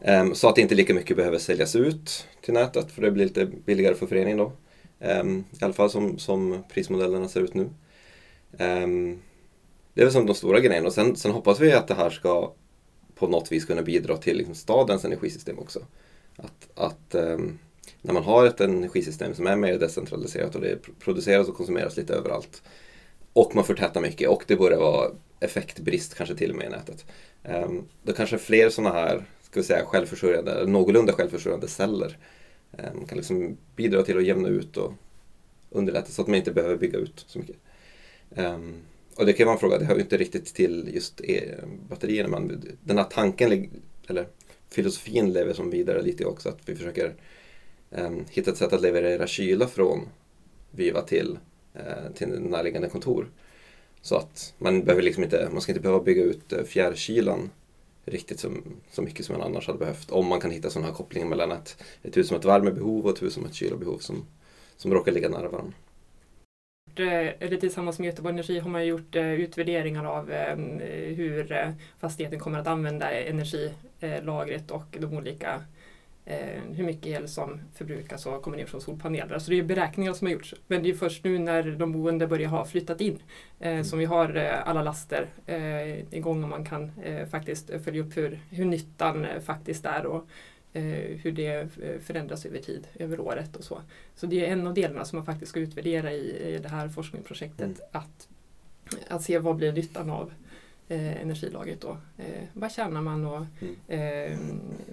Eh, 0.00 0.32
så 0.32 0.48
att 0.48 0.58
inte 0.58 0.74
lika 0.74 0.94
mycket 0.94 1.16
behöver 1.16 1.38
säljas 1.38 1.76
ut 1.76 2.26
till 2.40 2.54
nätet 2.54 2.92
för 2.92 3.02
det 3.02 3.10
blir 3.10 3.24
lite 3.24 3.46
billigare 3.46 3.94
för 3.94 4.06
föreningen 4.06 4.38
då. 4.38 4.52
Eh, 5.00 5.24
I 5.26 5.44
alla 5.60 5.72
fall 5.72 5.90
som, 5.90 6.18
som 6.18 6.64
prismodellerna 6.72 7.28
ser 7.28 7.40
ut 7.40 7.54
nu. 7.54 7.70
Eh, 8.58 8.86
det 9.94 10.00
är 10.00 10.04
väl 10.04 10.12
som 10.12 10.26
de 10.26 10.34
stora 10.34 10.60
grejerna 10.60 10.86
och 10.86 10.94
sen, 10.94 11.16
sen 11.16 11.32
hoppas 11.32 11.60
vi 11.60 11.72
att 11.72 11.88
det 11.88 11.94
här 11.94 12.10
ska 12.10 12.52
på 13.22 13.28
något 13.28 13.52
vis 13.52 13.64
kunna 13.64 13.82
bidra 13.82 14.16
till 14.16 14.36
liksom 14.36 14.54
stadens 14.54 15.04
energisystem 15.04 15.58
också. 15.58 15.86
Att, 16.36 16.68
att 16.74 17.14
um, 17.14 17.58
när 18.00 18.14
man 18.14 18.22
har 18.22 18.46
ett 18.46 18.60
energisystem 18.60 19.34
som 19.34 19.46
är 19.46 19.56
mer 19.56 19.78
decentraliserat 19.78 20.54
och 20.54 20.60
det 20.60 20.78
produceras 20.98 21.48
och 21.48 21.56
konsumeras 21.56 21.96
lite 21.96 22.14
överallt 22.14 22.62
och 23.32 23.54
man 23.54 23.64
förtätar 23.64 24.00
mycket 24.00 24.28
och 24.28 24.44
det 24.46 24.56
börjar 24.56 24.78
vara 24.78 25.10
effektbrist 25.40 26.14
kanske 26.14 26.34
till 26.34 26.50
och 26.50 26.56
med 26.56 26.66
i 26.66 26.70
nätet. 26.70 27.06
Um, 27.44 27.88
då 28.02 28.12
kanske 28.12 28.38
fler 28.38 28.70
sådana 28.70 28.94
här 28.94 29.24
ska 29.42 29.60
vi 29.60 29.66
säga, 29.66 29.84
självförsörjande, 29.84 30.66
någorlunda 30.66 31.12
självförsörjande 31.12 31.68
celler 31.68 32.18
um, 32.72 33.06
kan 33.06 33.18
liksom 33.18 33.56
bidra 33.76 34.02
till 34.02 34.18
att 34.18 34.24
jämna 34.24 34.48
ut 34.48 34.76
och 34.76 34.92
underlätta 35.70 36.10
så 36.10 36.22
att 36.22 36.28
man 36.28 36.36
inte 36.36 36.52
behöver 36.52 36.76
bygga 36.76 36.98
ut 36.98 37.24
så 37.28 37.38
mycket. 37.38 37.56
Um, 38.30 38.82
och 39.16 39.26
det 39.26 39.32
kan 39.32 39.46
vara 39.46 39.54
en 39.54 39.60
fråga, 39.60 39.78
det 39.78 39.84
hör 39.84 39.94
ju 39.94 40.00
inte 40.00 40.16
riktigt 40.16 40.54
till 40.54 40.90
just 40.94 41.20
e 41.20 41.54
batterierna 41.88 42.28
men 42.28 42.76
den 42.84 42.98
här 42.98 43.04
tanken, 43.04 43.70
eller 44.08 44.26
filosofin 44.70 45.32
lever 45.32 45.52
som 45.52 45.70
vidare 45.70 46.02
lite 46.02 46.24
också 46.24 46.48
att 46.48 46.58
vi 46.66 46.74
försöker 46.76 47.14
um, 47.90 48.24
hitta 48.30 48.50
ett 48.50 48.56
sätt 48.56 48.72
att 48.72 48.82
leverera 48.82 49.26
kyla 49.26 49.68
från 49.68 50.08
Viva 50.70 51.02
till, 51.02 51.38
uh, 51.76 52.14
till 52.14 52.28
närliggande 52.28 52.88
kontor. 52.88 53.28
Så 54.02 54.16
att 54.16 54.54
man, 54.58 54.84
behöver 54.84 55.02
liksom 55.02 55.24
inte, 55.24 55.48
man 55.52 55.60
ska 55.60 55.72
inte 55.72 55.82
behöva 55.82 56.02
bygga 56.02 56.22
ut 56.22 56.52
eh, 56.52 56.64
fjärrkylan 56.64 57.50
riktigt 58.04 58.40
så, 58.40 58.50
så 58.90 59.02
mycket 59.02 59.26
som 59.26 59.38
man 59.38 59.46
annars 59.46 59.66
hade 59.66 59.78
behövt. 59.78 60.10
Om 60.10 60.26
man 60.26 60.40
kan 60.40 60.50
hitta 60.50 60.70
sådana 60.70 60.88
här 60.88 60.94
kopplingar 60.94 61.28
mellan 61.28 61.52
ett, 61.52 61.82
ett 62.02 62.16
hus 62.16 62.28
som 62.28 62.36
ett 62.36 62.44
värmebehov 62.44 63.04
och 63.04 63.10
ett 63.10 63.22
hus 63.22 63.34
som 63.34 63.46
ett 63.46 63.54
kylbehov 63.54 63.98
som, 63.98 64.26
som 64.76 64.94
råkar 64.94 65.12
ligga 65.12 65.28
nära 65.28 65.48
varandra. 65.48 65.72
Eh, 67.00 67.32
eller 67.38 67.56
tillsammans 67.56 67.98
med 67.98 68.06
Göteborg 68.06 68.32
Energi 68.32 68.58
har 68.58 68.70
man 68.70 68.86
gjort 68.86 69.16
eh, 69.16 69.32
utvärderingar 69.32 70.04
av 70.04 70.32
eh, 70.32 70.56
hur 71.16 71.74
fastigheten 72.00 72.38
kommer 72.38 72.58
att 72.58 72.66
använda 72.66 73.10
energilagret 73.10 74.70
och 74.70 74.96
de 75.00 75.16
olika 75.16 75.62
hur 76.70 76.84
mycket 76.84 77.06
el 77.06 77.28
som 77.28 77.60
förbrukas 77.74 78.26
och 78.26 78.42
kommer 78.42 78.56
ner 78.56 78.66
från 78.66 78.80
solpaneler. 78.80 79.38
Så 79.38 79.50
det 79.50 79.58
är 79.58 79.62
beräkningar 79.62 80.12
som 80.12 80.26
har 80.26 80.32
gjorts. 80.32 80.54
Men 80.66 80.82
det 80.82 80.90
är 80.90 80.94
först 80.94 81.24
nu 81.24 81.38
när 81.38 81.62
de 81.62 81.92
boende 81.92 82.26
börjar 82.26 82.48
ha 82.48 82.64
flyttat 82.64 83.00
in 83.00 83.18
mm. 83.60 83.84
som 83.84 83.98
vi 83.98 84.04
har 84.04 84.34
alla 84.64 84.82
laster 84.82 85.26
igång 86.10 86.42
och 86.42 86.48
man 86.48 86.64
kan 86.64 86.92
faktiskt 87.30 87.70
följa 87.84 88.02
upp 88.02 88.16
hur, 88.16 88.40
hur 88.50 88.64
nyttan 88.64 89.26
faktiskt 89.44 89.84
är 89.84 90.06
och 90.06 90.28
hur 90.80 91.32
det 91.32 91.46
eh, 91.82 92.00
förändras 92.00 92.46
över 92.46 92.58
tid, 92.58 92.86
över 92.94 93.20
året 93.20 93.56
och 93.56 93.64
så. 93.64 93.82
Så 94.14 94.26
det 94.26 94.46
är 94.46 94.52
en 94.52 94.66
av 94.66 94.74
delarna 94.74 95.04
som 95.04 95.16
man 95.16 95.26
faktiskt 95.26 95.50
ska 95.50 95.60
utvärdera 95.60 96.12
i, 96.12 96.54
i 96.54 96.58
det 96.58 96.68
här 96.68 96.88
forskningsprojektet. 96.88 97.60
Mm. 97.60 97.80
Att, 97.92 98.28
att 99.08 99.22
se 99.22 99.38
vad 99.38 99.56
blir 99.56 99.72
nyttan 99.72 100.10
av 100.10 100.32
eh, 100.88 101.22
energilagret 101.22 101.80
då. 101.80 101.96
Eh, 102.18 102.44
vad 102.52 102.72
tjänar 102.72 103.00
man 103.00 103.24
och 103.24 103.46
mm. 103.60 103.76
eh, 103.88 104.38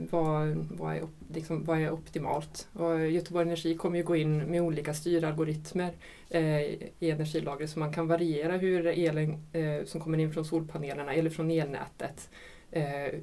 vad, 0.09 0.67
vad, 0.71 0.95
är, 0.95 1.01
liksom, 1.33 1.63
vad 1.63 1.79
är 1.79 1.91
optimalt? 1.91 2.67
Och 2.73 3.07
Göteborg 3.07 3.45
Energi 3.45 3.75
kommer 3.75 3.97
ju 3.97 4.03
gå 4.03 4.15
in 4.15 4.37
med 4.37 4.61
olika 4.61 4.93
styralgoritmer 4.93 5.91
eh, 6.29 6.61
i 6.99 7.11
energilagret 7.11 7.69
så 7.69 7.79
man 7.79 7.93
kan 7.93 8.07
variera 8.07 8.57
hur 8.57 8.87
elen 8.87 9.43
eh, 9.53 9.85
som 9.85 10.01
kommer 10.01 10.17
in 10.17 10.33
från 10.33 10.45
solpanelerna 10.45 11.13
eller 11.13 11.29
från 11.29 11.51
elnätet 11.51 12.29
eh, 12.71 13.19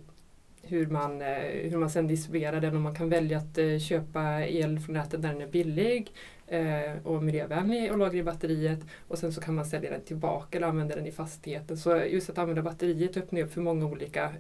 hur 0.69 0.87
man, 0.87 1.23
eh, 1.23 1.71
hur 1.71 1.79
man 1.79 1.91
sen 1.91 2.07
distribuerar 2.07 2.61
den 2.61 2.75
och 2.75 2.81
man 2.81 2.95
kan 2.95 3.09
välja 3.09 3.39
att 3.39 3.59
eh, 3.59 3.79
köpa 3.79 4.47
el 4.47 4.81
från 4.81 4.95
nätet 4.95 5.21
när 5.21 5.33
den 5.33 5.43
är 5.43 5.47
billig 5.47 6.13
eh, 6.47 7.07
och 7.07 7.23
miljövänlig 7.23 7.93
och 7.93 7.99
lagra 7.99 8.19
i 8.19 8.23
batteriet 8.23 8.81
och 9.09 9.19
sen 9.19 9.33
så 9.33 9.41
kan 9.41 9.55
man 9.55 9.65
sälja 9.65 9.91
den 9.91 10.01
tillbaka 10.01 10.59
eller 10.59 10.67
använda 10.67 10.97
den 10.97 11.07
i 11.07 11.13
fastigheten. 11.13 11.77
Så 11.77 11.97
just 11.97 12.31
att 12.31 12.39
använda 12.39 12.63
batteriet 12.63 13.17
öppnar 13.17 13.41
upp 13.41 13.53
för 13.53 13.61
många 13.61 13.87
olika 13.87 14.33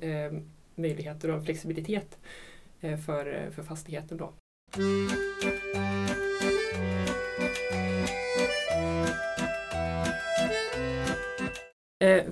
möjligheter 0.75 1.30
och 1.30 1.45
flexibilitet 1.45 2.18
för, 2.80 3.50
för 3.50 3.62
fastigheten. 3.62 4.18
Då. 4.18 4.33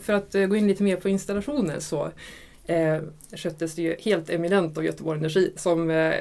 För 0.00 0.12
att 0.12 0.32
gå 0.32 0.56
in 0.56 0.66
lite 0.66 0.82
mer 0.82 0.96
på 0.96 1.08
installationen 1.08 1.80
så 1.80 2.12
eh, 2.66 3.00
sköttes 3.37 3.75
det 3.75 3.83
ju 3.83 3.97
helt 4.00 4.30
eminent 4.30 4.78
av 4.78 4.85
Göteborg 4.85 5.18
Energi 5.18 5.52
som 5.56 5.90
eh, 5.90 6.14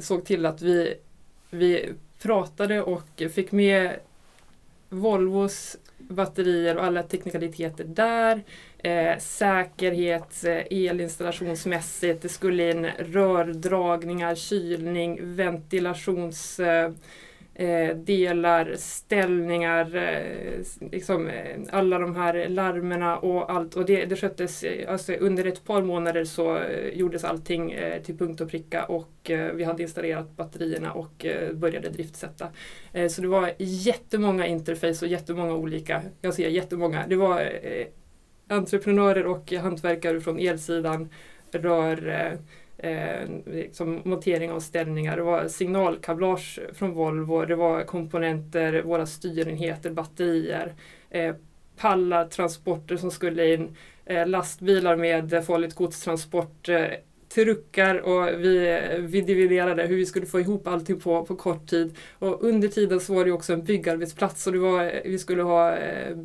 såg 0.00 0.24
till 0.24 0.46
att 0.46 0.62
vi, 0.62 0.94
vi 1.50 1.92
pratade 2.22 2.82
och 2.82 3.22
fick 3.34 3.52
med 3.52 3.96
Volvos 4.88 5.76
batterier 5.98 6.76
och 6.76 6.84
alla 6.84 7.02
teknikaliteter 7.02 7.84
där. 7.84 8.42
Eh, 8.78 9.18
säkerhet, 9.18 10.44
eh, 10.44 10.62
elinstallationsmässigt, 10.70 12.22
det 12.22 12.28
skulle 12.28 12.70
in 12.70 12.86
rördragningar, 12.86 14.34
kylning, 14.34 15.36
ventilations 15.36 16.60
eh, 16.60 16.90
eh, 17.58 17.96
delar, 17.96 18.74
ställningar, 18.76 19.96
eh, 19.96 20.90
liksom, 20.90 21.28
eh, 21.28 21.56
alla 21.70 21.98
de 21.98 22.16
här 22.16 22.48
larmerna 22.48 23.18
och 23.18 23.52
allt. 23.52 23.76
Och 23.76 23.84
det, 23.84 24.04
det 24.04 24.16
sköttes, 24.16 24.64
eh, 24.64 24.92
alltså 24.92 25.12
under 25.12 25.44
ett 25.44 25.64
par 25.64 25.82
månader 25.82 26.24
så 26.24 26.56
eh, 26.56 26.88
gjordes 26.98 27.24
allting 27.24 27.72
eh, 27.72 28.02
till 28.02 28.18
punkt 28.18 28.40
och 28.40 28.50
pricka 28.50 28.84
och 28.84 29.30
vi 29.54 29.64
hade 29.64 29.82
installerat 29.82 30.36
batterierna 30.36 30.92
och 30.92 31.26
började 31.52 31.88
driftsätta. 31.88 32.48
så 33.10 33.22
det 33.22 33.28
var 33.28 33.52
jättemånga 33.58 34.46
interface 34.46 35.04
och 35.04 35.10
jättemånga 35.10 35.54
olika, 35.54 36.02
jag 36.20 36.34
säger 36.34 36.50
jättemånga, 36.50 37.04
det 37.08 37.16
var 37.16 37.52
entreprenörer 38.48 39.26
och 39.26 39.52
hantverkare 39.52 40.20
från 40.20 40.38
elsidan, 40.38 41.08
rör 41.52 42.38
eh, 42.78 43.28
liksom 43.46 44.02
montering 44.04 44.50
av 44.50 44.60
ställningar. 44.60 45.16
Det 45.16 45.22
var 45.22 45.48
signalkablage 45.48 46.60
från 46.72 46.92
Volvo, 46.94 47.44
det 47.44 47.56
var 47.56 47.84
komponenter, 47.84 48.82
våra 48.82 49.06
styrenheter, 49.06 49.90
batterier, 49.90 50.74
eh, 51.10 51.34
pallar, 51.76 52.26
transporter 52.28 52.96
som 52.96 53.10
skulle 53.10 53.54
in, 53.54 53.76
eh, 54.04 54.26
lastbilar 54.26 54.96
med 54.96 55.44
farligt 55.46 55.74
godstransport, 55.74 56.68
eh, 56.68 56.86
truckar 57.34 57.98
och 57.98 58.28
vi, 58.40 58.80
vi 59.00 59.20
dividerade 59.20 59.82
hur 59.82 59.96
vi 59.96 60.06
skulle 60.06 60.26
få 60.26 60.40
ihop 60.40 60.66
allting 60.66 61.00
på, 61.00 61.24
på 61.24 61.36
kort 61.36 61.66
tid. 61.66 61.96
Och 62.18 62.44
under 62.44 62.68
tiden 62.68 63.00
så 63.00 63.14
var 63.14 63.24
det 63.24 63.32
också 63.32 63.52
en 63.52 63.64
byggarbetsplats 63.64 64.46
och 64.46 64.52
det 64.52 64.58
var, 64.58 65.00
vi 65.04 65.18
skulle 65.18 65.42
ha 65.42 65.76
eh, 65.76 66.16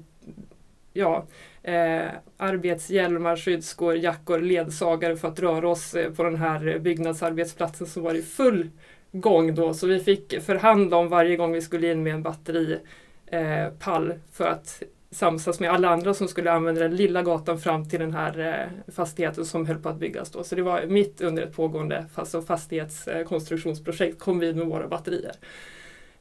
ja, 0.94 1.26
eh, 1.64 2.10
arbetshjälmar, 2.38 3.38
skyddsskor, 3.38 3.96
jackor, 3.96 4.40
ledsagare 4.40 5.18
för 5.18 5.28
att 5.28 5.40
röra 5.40 5.70
oss 5.70 5.96
eh, 5.96 6.12
på 6.12 6.24
den 6.24 6.36
här 6.36 6.68
eh, 6.68 6.80
byggnadsarbetsplatsen 6.80 7.88
som 7.88 8.04
var 8.04 8.16
i 8.16 8.22
full 8.22 8.70
gång 9.12 9.56
då. 9.56 9.74
Så 9.74 9.88
vi 9.88 10.00
fick 10.00 10.42
förhandla 10.42 10.98
om 10.98 11.10
varje 11.10 11.36
gång 11.36 11.52
vi 11.52 11.62
skulle 11.62 11.92
in 11.92 12.04
med 12.04 12.14
en 12.14 12.24
batteripall 12.24 14.12
eh, 14.12 14.18
för 14.32 14.48
att 14.48 14.84
samsas 15.12 15.60
med 15.60 15.72
alla 15.72 15.90
andra 15.90 16.14
som 16.14 16.28
skulle 16.28 16.52
använda 16.52 16.82
den 16.82 16.96
lilla 16.96 17.22
gatan 17.22 17.60
fram 17.60 17.90
till 17.90 18.00
den 18.00 18.14
här 18.14 18.40
eh, 18.40 18.94
fastigheten 18.94 19.46
som 19.46 19.66
höll 19.66 19.78
på 19.78 19.90
att 19.90 20.00
byggas. 20.00 20.32
Då. 20.32 20.44
Så 20.44 20.56
det 20.56 20.62
var 20.62 20.86
mitt 20.86 21.22
under 21.22 21.44
ett 21.44 21.56
pågående 21.56 22.06
alltså 22.16 22.42
fastighetskonstruktionsprojekt 22.42 24.20
kom 24.20 24.40
vi 24.40 24.54
med 24.54 24.68
våra 24.68 24.88
batterier. 24.88 25.36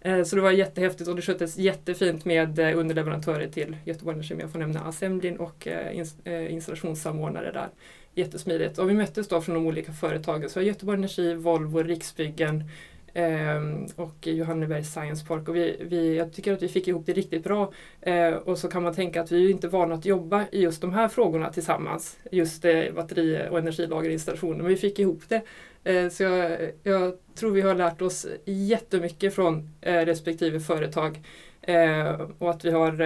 Eh, 0.05 0.23
så 0.23 0.37
det 0.37 0.43
var 0.43 0.51
jättehäftigt 0.51 1.09
och 1.09 1.17
det 1.17 1.23
sköttes 1.23 1.59
jättefint 1.59 2.25
med 2.25 2.59
eh, 2.59 2.79
underleverantörer 2.79 3.49
till 3.49 3.77
Göteborg 3.85 4.15
Energi. 4.15 4.37
Jag 4.41 4.51
får 4.51 4.59
nämna 4.59 4.81
Assemblin 4.81 5.37
och 5.37 5.67
eh, 5.67 6.53
installationssamordnare 6.53 7.53
där. 7.53 7.69
Jättesmidigt. 8.15 8.79
Och 8.79 8.91
vi 8.91 8.95
möttes 8.95 9.29
då 9.29 9.41
från 9.41 9.55
de 9.55 9.67
olika 9.67 9.93
företagen. 9.93 10.51
Så 10.51 10.61
Göteborg 10.61 10.99
Energi, 10.99 11.35
Volvo, 11.35 11.83
Riksbyggen, 11.83 12.65
Ehm, 13.15 13.87
och 13.97 14.27
Johannebergs 14.27 14.93
Science 14.93 15.27
Park. 15.27 15.49
Och 15.49 15.57
vi, 15.57 15.77
vi, 15.81 16.17
jag 16.17 16.33
tycker 16.33 16.53
att 16.53 16.63
vi 16.63 16.69
fick 16.69 16.89
ihop 16.89 17.07
det 17.07 17.13
riktigt 17.13 17.45
bra. 17.45 17.73
Eh, 18.01 18.35
och 18.35 18.59
så 18.59 18.69
kan 18.69 18.83
man 18.83 18.95
tänka 18.95 19.21
att 19.21 19.33
vi 19.33 19.47
är 19.47 19.51
inte 19.51 19.69
vana 19.69 19.95
att 19.95 20.05
jobba 20.05 20.45
i 20.53 20.63
just 20.63 20.81
de 20.81 20.93
här 20.93 21.09
frågorna 21.09 21.51
tillsammans. 21.51 22.19
Just 22.31 22.65
eh, 22.65 22.85
batteri 22.97 23.49
och 23.51 23.59
energilagerinstallationer. 23.59 24.57
Men 24.57 24.67
vi 24.67 24.77
fick 24.77 24.99
ihop 24.99 25.23
det. 25.29 25.43
Eh, 25.85 26.09
så 26.09 26.23
jag, 26.23 26.59
jag, 26.83 27.15
tror 27.35 27.51
vi 27.51 27.61
har 27.61 27.75
lärt 27.75 28.03
oss 28.03 28.27
jättemycket 28.45 29.35
från 29.35 29.71
eh, 29.81 30.01
respektive 30.01 30.61
företag. 30.61 31.21
Eh, 31.63 32.21
och 32.39 32.51
att 32.51 32.65
vi 32.65 32.71
har 32.71 33.03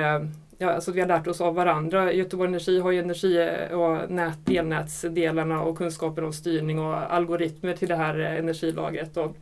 Ja, 0.58 0.70
alltså 0.70 0.92
vi 0.92 1.00
har 1.00 1.08
lärt 1.08 1.26
oss 1.26 1.40
av 1.40 1.54
varandra. 1.54 2.12
Göteborg 2.12 2.48
Energi 2.48 2.80
har 2.80 2.90
ju 2.90 3.00
energi 3.00 3.50
och 3.72 4.10
nät, 4.10 4.50
elnätsdelarna 4.50 5.62
och 5.62 5.78
kunskapen 5.78 6.25
om 6.25 6.32
styrning 6.32 6.78
och 6.78 7.14
algoritmer 7.14 7.72
till 7.72 7.88
det 7.88 7.96
här 7.96 8.18
energilagret. 8.18 9.16
Och 9.16 9.36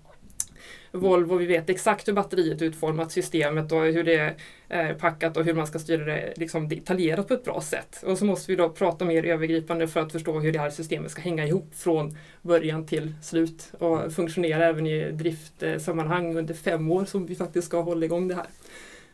Volvo, 0.95 1.37
vi 1.37 1.47
vet 1.47 1.71
exakt 1.71 2.09
hur 2.09 2.13
batteriet 2.13 2.63
är 2.63 2.67
utformat, 2.67 3.13
systemet 3.13 3.73
och 3.73 3.85
hur 3.85 4.05
det 4.05 4.35
är 4.69 4.95
packat 4.95 5.37
och 5.37 5.45
hur 5.45 5.55
man 5.55 5.67
ska 5.67 5.79
styra 5.79 6.05
det 6.05 6.33
liksom 6.37 6.69
detaljerat 6.69 7.29
på 7.29 7.35
ett 7.35 7.45
bra 7.45 7.61
sätt. 7.61 8.03
Och 8.07 8.19
så 8.19 8.25
måste 8.25 8.53
vi 8.53 8.57
då 8.57 8.69
prata 8.69 9.05
mer 9.05 9.25
övergripande 9.25 9.89
för 9.89 10.01
att 10.01 10.13
förstå 10.13 10.41
hur 10.41 10.53
det 10.53 10.59
här 10.59 10.71
systemet 10.71 11.11
ska 11.11 11.23
hänga 11.23 11.47
ihop 11.47 11.75
från 11.75 12.19
början 12.43 12.87
till 12.87 13.15
slut 13.23 13.73
och 13.79 14.13
funktionera 14.13 14.65
även 14.65 14.87
i 14.87 15.13
driftsammanhang 15.13 16.37
under 16.37 16.55
fem 16.55 16.91
år 16.91 17.05
som 17.05 17.27
vi 17.27 17.35
faktiskt 17.35 17.67
ska 17.67 17.81
hålla 17.81 18.05
igång 18.05 18.29
det 18.29 18.35
här. 18.35 18.47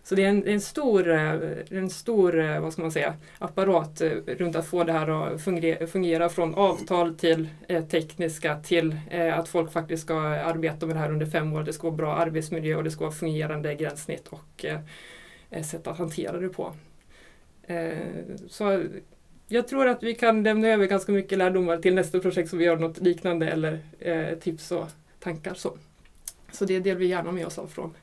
Så 0.02 0.14
det 0.14 0.24
är 0.24 0.28
en, 0.28 0.46
en 0.46 0.60
stor, 0.60 1.10
eh, 1.10 1.34
en 1.70 1.90
stor 1.90 2.40
eh, 2.40 2.60
vad 2.60 2.72
ska 2.72 2.82
man 2.82 2.92
säga, 2.92 3.14
apparat 3.38 4.00
eh, 4.00 4.10
runt 4.26 4.56
att 4.56 4.66
få 4.66 4.84
det 4.84 4.92
här 4.92 5.34
att 5.34 5.42
fungera, 5.42 5.86
fungera 5.86 6.28
från 6.28 6.54
avtal 6.54 7.14
till 7.14 7.48
eh, 7.68 7.84
tekniska 7.84 8.60
till 8.60 8.96
eh, 9.10 9.38
att 9.38 9.48
folk 9.48 9.72
faktiskt 9.72 10.02
ska 10.02 10.18
arbeta 10.20 10.86
med 10.86 10.96
det 10.96 11.00
här 11.00 11.12
under 11.12 11.26
fem 11.26 11.52
år. 11.52 11.62
Det 11.62 11.72
ska 11.72 11.86
vara 11.86 11.96
bra 11.96 12.14
arbetsmiljö 12.14 12.76
och 12.76 12.84
det 12.84 12.90
ska 12.90 13.04
vara 13.04 13.12
fungerande 13.12 13.74
gränssnitt 13.74 14.28
och 14.28 14.64
eh, 14.64 15.62
sätt 15.62 15.86
att 15.86 15.98
hantera 15.98 16.40
det 16.40 16.48
på. 16.48 16.74
så 18.48 18.82
jag 19.48 19.68
tror 19.68 19.88
att 19.88 20.02
vi 20.02 20.14
kan 20.14 20.42
lämna 20.42 20.68
över 20.68 20.86
ganska 20.86 21.12
mycket 21.12 21.38
lärdomar 21.38 21.76
till 21.76 21.94
nästa 21.94 22.20
projekt 22.20 22.50
som 22.50 22.58
vi 22.58 22.64
gör 22.64 22.76
något 22.76 23.00
liknande 23.00 23.48
eller 23.48 23.80
tips 24.40 24.72
och 24.72 24.86
tankar. 25.20 25.54
Så, 25.54 25.76
så 26.52 26.64
det 26.64 26.80
delar 26.80 26.98
vi 26.98 27.06
gärna 27.06 27.32
med 27.32 27.46
oss 27.46 27.58
av 27.58 27.66
från 27.66 27.94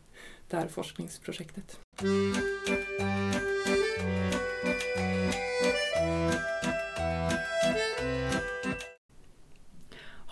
det 0.49 0.57
här 0.57 0.67
forskningsprojektet. 0.67 1.79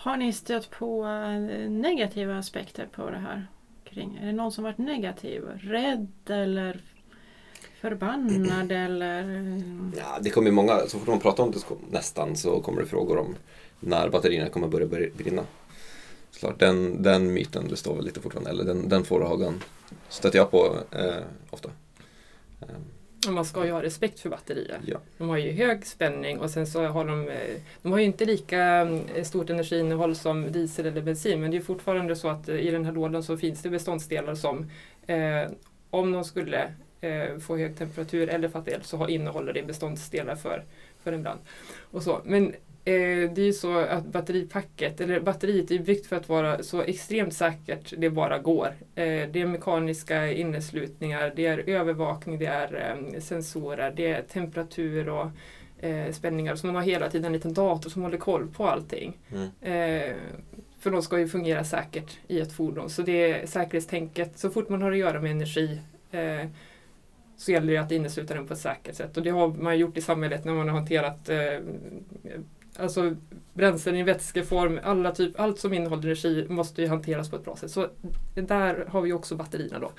Har 0.06 0.16
ni 0.16 0.32
stött 0.32 0.70
på 0.70 1.04
eh, 1.04 1.70
negativa 1.70 2.38
aspekter 2.38 2.86
på 2.86 3.10
det 3.10 3.18
här? 3.18 3.46
Kring? 3.84 4.16
Är 4.16 4.26
det 4.26 4.32
någon 4.32 4.52
som 4.52 4.64
varit 4.64 4.78
negativ? 4.78 5.42
Rädd 5.56 6.12
eller 6.26 6.80
förbannad 7.80 8.72
eller? 8.84 9.50
Ja, 9.96 10.18
det 10.20 10.30
kommer 10.30 10.50
många, 10.50 10.78
så 10.78 10.98
fort 10.98 11.08
man 11.08 11.20
pratar 11.20 11.44
om 11.44 11.50
det 11.50 11.58
nästan 11.90 12.36
så 12.36 12.60
kommer 12.60 12.80
det 12.80 12.86
frågor 12.86 13.18
om 13.18 13.36
när 13.80 14.08
batterierna 14.08 14.48
kommer 14.48 14.68
börja 14.68 15.10
brinna. 15.16 15.42
Klart, 16.38 16.58
den, 16.58 17.02
den 17.02 17.32
myten 17.32 17.68
består 17.68 17.94
väl 17.94 18.04
lite 18.04 18.20
fortfarande, 18.20 18.50
eller 18.50 18.64
den, 18.64 18.88
den 18.88 19.04
fårhagen 19.04 19.62
stöter 20.08 20.38
jag 20.38 20.50
på 20.50 20.76
eh, 20.90 21.22
ofta. 21.50 21.70
Och 23.26 23.32
man 23.32 23.44
ska 23.44 23.66
ju 23.66 23.72
ha 23.72 23.82
respekt 23.82 24.20
för 24.20 24.30
batterier. 24.30 24.80
Ja. 24.86 24.98
De 25.18 25.28
har 25.28 25.36
ju 25.36 25.52
hög 25.52 25.86
spänning 25.86 26.38
och 26.38 26.50
sen 26.50 26.66
så 26.66 26.86
har 26.86 27.04
de, 27.04 27.28
eh, 27.28 27.56
de 27.82 27.92
har 27.92 27.98
ju 27.98 28.04
inte 28.04 28.24
lika 28.24 28.80
eh, 29.14 29.24
stort 29.24 29.50
energiinnehåll 29.50 30.16
som 30.16 30.52
diesel 30.52 30.86
eller 30.86 31.02
bensin 31.02 31.40
men 31.40 31.50
det 31.50 31.56
är 31.56 31.60
fortfarande 31.60 32.16
så 32.16 32.28
att 32.28 32.48
eh, 32.48 32.56
i 32.56 32.70
den 32.70 32.84
här 32.84 32.92
lådan 32.92 33.22
så 33.22 33.36
finns 33.36 33.62
det 33.62 33.70
beståndsdelar 33.70 34.34
som 34.34 34.70
eh, 35.06 35.50
om 35.90 36.12
de 36.12 36.24
skulle 36.24 36.72
eh, 37.00 37.38
få 37.38 37.56
hög 37.56 37.78
temperatur 37.78 38.28
eller 38.28 38.48
fatta 38.48 38.70
eld 38.70 38.84
så 38.84 39.08
innehåller 39.08 39.52
det 39.52 39.62
beståndsdelar 39.62 40.36
för, 40.36 40.64
för 41.02 41.12
en 41.12 41.22
brand. 41.22 41.40
Och 41.90 42.02
så. 42.02 42.20
Men 42.24 42.54
det 42.86 43.38
är 43.38 43.46
ju 43.46 43.52
så 43.52 43.78
att 43.78 44.06
batteripacket, 44.06 45.00
eller 45.00 45.20
batteriet 45.20 45.70
är 45.70 45.78
byggt 45.78 46.06
för 46.06 46.16
att 46.16 46.28
vara 46.28 46.62
så 46.62 46.82
extremt 46.82 47.34
säkert 47.34 47.92
det 47.98 48.10
bara 48.10 48.38
går. 48.38 48.66
Eh, 48.94 49.28
det 49.30 49.36
är 49.36 49.46
mekaniska 49.46 50.32
inneslutningar, 50.32 51.32
det 51.36 51.46
är 51.46 51.68
övervakning, 51.68 52.38
det 52.38 52.46
är 52.46 52.98
eh, 53.14 53.20
sensorer, 53.20 53.92
det 53.96 54.06
är 54.06 54.22
temperatur 54.22 55.08
och 55.08 55.26
spänningar. 56.10 56.56
Så 56.56 56.66
man 56.66 56.74
har 56.74 56.82
hela 56.82 57.10
tiden 57.10 57.24
en 57.24 57.32
liten 57.32 57.54
dator 57.54 57.90
som 57.90 58.02
håller 58.02 58.18
koll 58.18 58.48
på 58.48 58.66
allting. 58.66 59.18
Mm. 59.32 60.16
För 60.78 60.90
de 60.90 61.02
ska 61.02 61.18
ju 61.18 61.28
fungera 61.28 61.64
säkert 61.64 62.18
i 62.28 62.40
ett 62.40 62.52
fordon. 62.52 62.90
Så 62.90 63.02
det 63.02 63.32
är 63.32 63.46
säkerhetstänket, 63.46 64.38
så 64.38 64.50
fort 64.50 64.68
man 64.68 64.82
har 64.82 64.92
att 64.92 64.98
göra 64.98 65.20
med 65.20 65.30
energi 65.30 65.80
så 67.36 67.52
gäller 67.52 67.72
det 67.72 67.78
att 67.78 67.92
innesluta 67.92 68.34
den 68.34 68.46
på 68.46 68.52
ett 68.52 68.60
säkert 68.60 68.94
sätt. 68.94 69.16
Och 69.16 69.22
det 69.22 69.30
har 69.30 69.48
man 69.48 69.78
gjort 69.78 69.96
i 69.96 70.00
samhället 70.00 70.44
när 70.44 70.52
man 70.52 70.68
har 70.68 70.76
hanterat 70.76 71.30
alltså 72.78 73.16
bränslen 73.54 73.96
i 73.96 74.02
vätskeform, 74.02 74.80
alla 74.82 75.12
typ, 75.12 75.40
allt 75.40 75.58
som 75.58 75.72
innehåller 75.72 76.02
energi 76.02 76.46
måste 76.48 76.82
ju 76.82 76.88
hanteras 76.88 77.30
på 77.30 77.36
ett 77.36 77.44
bra 77.44 77.56
sätt. 77.56 77.70
Så 77.70 77.88
där 78.34 78.86
har 78.88 79.00
vi 79.00 79.12
också 79.12 79.36
batterierna 79.36 79.78
då. 79.78 79.92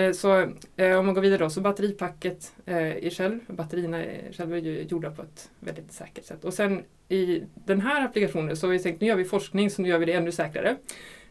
Eh, 0.00 0.12
så 0.12 0.46
eh, 0.76 0.98
om 0.98 1.06
man 1.06 1.14
går 1.14 1.22
vidare 1.22 1.38
då, 1.38 1.50
så 1.50 1.60
batteripacket 1.60 2.52
eh, 2.66 2.96
i 2.96 3.10
själv, 3.10 3.38
batterierna 3.46 4.02
själva 4.32 4.56
är 4.56 4.60
ju 4.60 4.82
gjorda 4.82 5.10
på 5.10 5.22
ett 5.22 5.50
väldigt 5.60 5.92
säkert 5.92 6.24
sätt. 6.24 6.44
Och 6.44 6.54
sen 6.54 6.82
i 7.08 7.42
den 7.54 7.80
här 7.80 8.04
applikationen 8.04 8.56
så 8.56 8.66
har 8.66 8.72
vi 8.72 8.78
tänkt, 8.78 9.00
nu 9.00 9.06
gör 9.06 9.16
vi 9.16 9.24
forskning 9.24 9.70
så 9.70 9.82
nu 9.82 9.88
gör 9.88 9.98
vi 9.98 10.06
det 10.06 10.12
ännu 10.12 10.32
säkrare. 10.32 10.76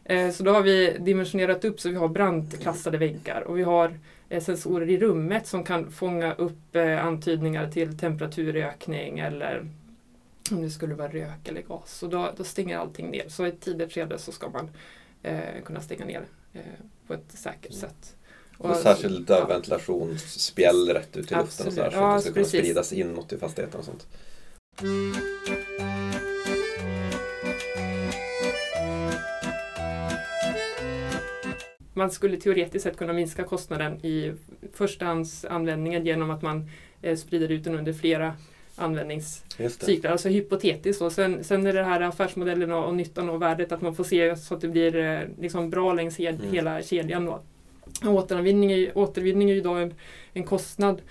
Eh, 0.04 0.30
så 0.30 0.42
då 0.42 0.52
har 0.52 0.62
vi 0.62 0.96
dimensionerat 1.00 1.64
upp 1.64 1.80
så 1.80 1.88
vi 1.88 1.96
har 1.96 2.08
brantklassade 2.08 2.98
väggar 2.98 3.40
och 3.40 3.58
vi 3.58 3.62
har 3.62 3.98
eh, 4.28 4.42
sensorer 4.42 4.90
i 4.90 4.98
rummet 4.98 5.46
som 5.46 5.64
kan 5.64 5.90
fånga 5.90 6.34
upp 6.34 6.76
eh, 6.76 7.06
antydningar 7.06 7.70
till 7.70 7.98
temperaturökning 7.98 9.18
eller 9.18 9.66
om 10.52 10.62
det 10.62 10.70
skulle 10.70 10.94
vara 10.94 11.08
rök 11.08 11.48
eller 11.48 11.62
gas. 11.62 11.98
Så 11.98 12.06
då, 12.06 12.32
då 12.36 12.44
stänger 12.44 12.78
allting 12.78 13.10
ner. 13.10 13.28
Så 13.28 13.46
i 13.46 13.48
ett 13.48 13.60
tidigt 13.60 13.92
skede 13.92 14.18
så 14.18 14.32
ska 14.32 14.48
man 14.48 14.70
eh, 15.22 15.62
kunna 15.64 15.80
stänga 15.80 16.04
ner 16.04 16.24
eh, 16.52 16.60
på 17.06 17.14
ett 17.14 17.32
säkert 17.32 17.72
mm. 17.72 17.80
sätt. 17.80 18.16
Och, 18.58 18.70
och 18.70 18.76
särskilda 18.76 19.38
ja. 19.38 19.46
ventilationsspjäll 19.46 20.88
rätt 20.88 21.16
ut 21.16 21.32
i 21.32 21.34
luften 21.34 21.66
och 21.66 21.72
så, 21.72 21.82
här, 21.82 21.90
så 21.90 21.96
ja, 21.96 22.10
att 22.10 22.16
det 22.16 22.22
ska 22.22 22.32
kunna 22.32 22.44
precis. 22.44 22.60
spridas 22.60 22.92
inåt 22.92 23.32
i 23.32 23.38
fastigheten 23.38 23.80
och 23.80 23.86
sånt. 23.86 24.06
Man 31.94 32.10
skulle 32.10 32.36
teoretiskt 32.36 32.82
sett 32.82 32.96
kunna 32.96 33.12
minska 33.12 33.44
kostnaden 33.44 34.06
i 34.06 34.32
förstahandsanvändningen 34.72 36.06
genom 36.06 36.30
att 36.30 36.42
man 36.42 36.70
eh, 37.02 37.16
sprider 37.16 37.50
ut 37.50 37.64
den 37.64 37.78
under 37.78 37.92
flera 37.92 38.34
användningscyklar. 38.80 40.10
Alltså 40.10 40.28
hypotetiskt. 40.28 41.02
Och 41.02 41.12
sen, 41.12 41.44
sen 41.44 41.66
är 41.66 41.72
det 41.72 41.84
här 41.84 42.00
affärsmodellen 42.00 42.72
och, 42.72 42.84
och 42.84 42.94
nyttan 42.94 43.30
och 43.30 43.42
värdet 43.42 43.72
att 43.72 43.80
man 43.80 43.94
får 43.94 44.04
se 44.04 44.36
så 44.36 44.54
att 44.54 44.60
det 44.60 44.68
blir 44.68 44.96
eh, 44.96 45.20
liksom 45.40 45.70
bra 45.70 45.92
längs 45.92 46.18
he 46.18 46.28
mm. 46.28 46.52
hela 46.52 46.82
kedjan. 46.82 47.24
Då. 47.24 47.42
Återvinning 48.06 48.72
är, 48.72 48.98
återvinning 48.98 49.50
är 49.50 49.54
ju 49.54 49.60
idag 49.60 49.82
en, 49.82 49.94
en 50.32 50.44
kostnad. 50.44 51.02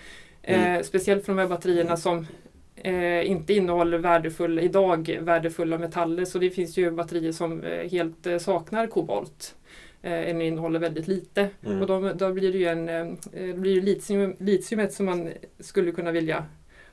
Mm. 0.44 0.76
Eh, 0.76 0.84
speciellt 0.84 1.26
för 1.26 1.34
de 1.34 1.40
här 1.40 1.48
batterierna 1.48 1.98
som 1.98 2.28
eh, 2.76 3.32
inte 3.32 3.54
innehåller 3.54 3.98
värdefulla, 3.98 4.62
idag 4.62 5.20
värdefulla 5.22 5.78
metaller. 5.78 6.26
Så 6.26 6.40
det 6.40 6.50
finns 6.50 6.78
ju 6.78 6.92
batterier 6.92 7.32
som 7.32 7.64
eh, 7.64 7.90
helt 7.90 8.28
eh, 8.28 8.38
saknar 8.38 8.88
kobolt 8.88 9.56
eh, 10.02 10.14
eller 10.14 10.42
innehåller 10.42 10.80
väldigt 10.80 11.08
lite. 11.08 11.50
Mm. 11.66 11.82
Och 11.82 11.88
då, 11.88 12.14
då, 12.14 12.34
blir 12.34 12.52
det 12.52 12.58
ju 12.58 12.68
en, 12.68 12.90
eh, 12.90 13.56
blir 13.56 13.82
litium, 13.82 14.36
litiumet 14.40 14.94
som 14.94 15.06
man 15.06 15.30
skulle 15.60 15.92
kunna 15.92 16.12
vilja 16.12 16.46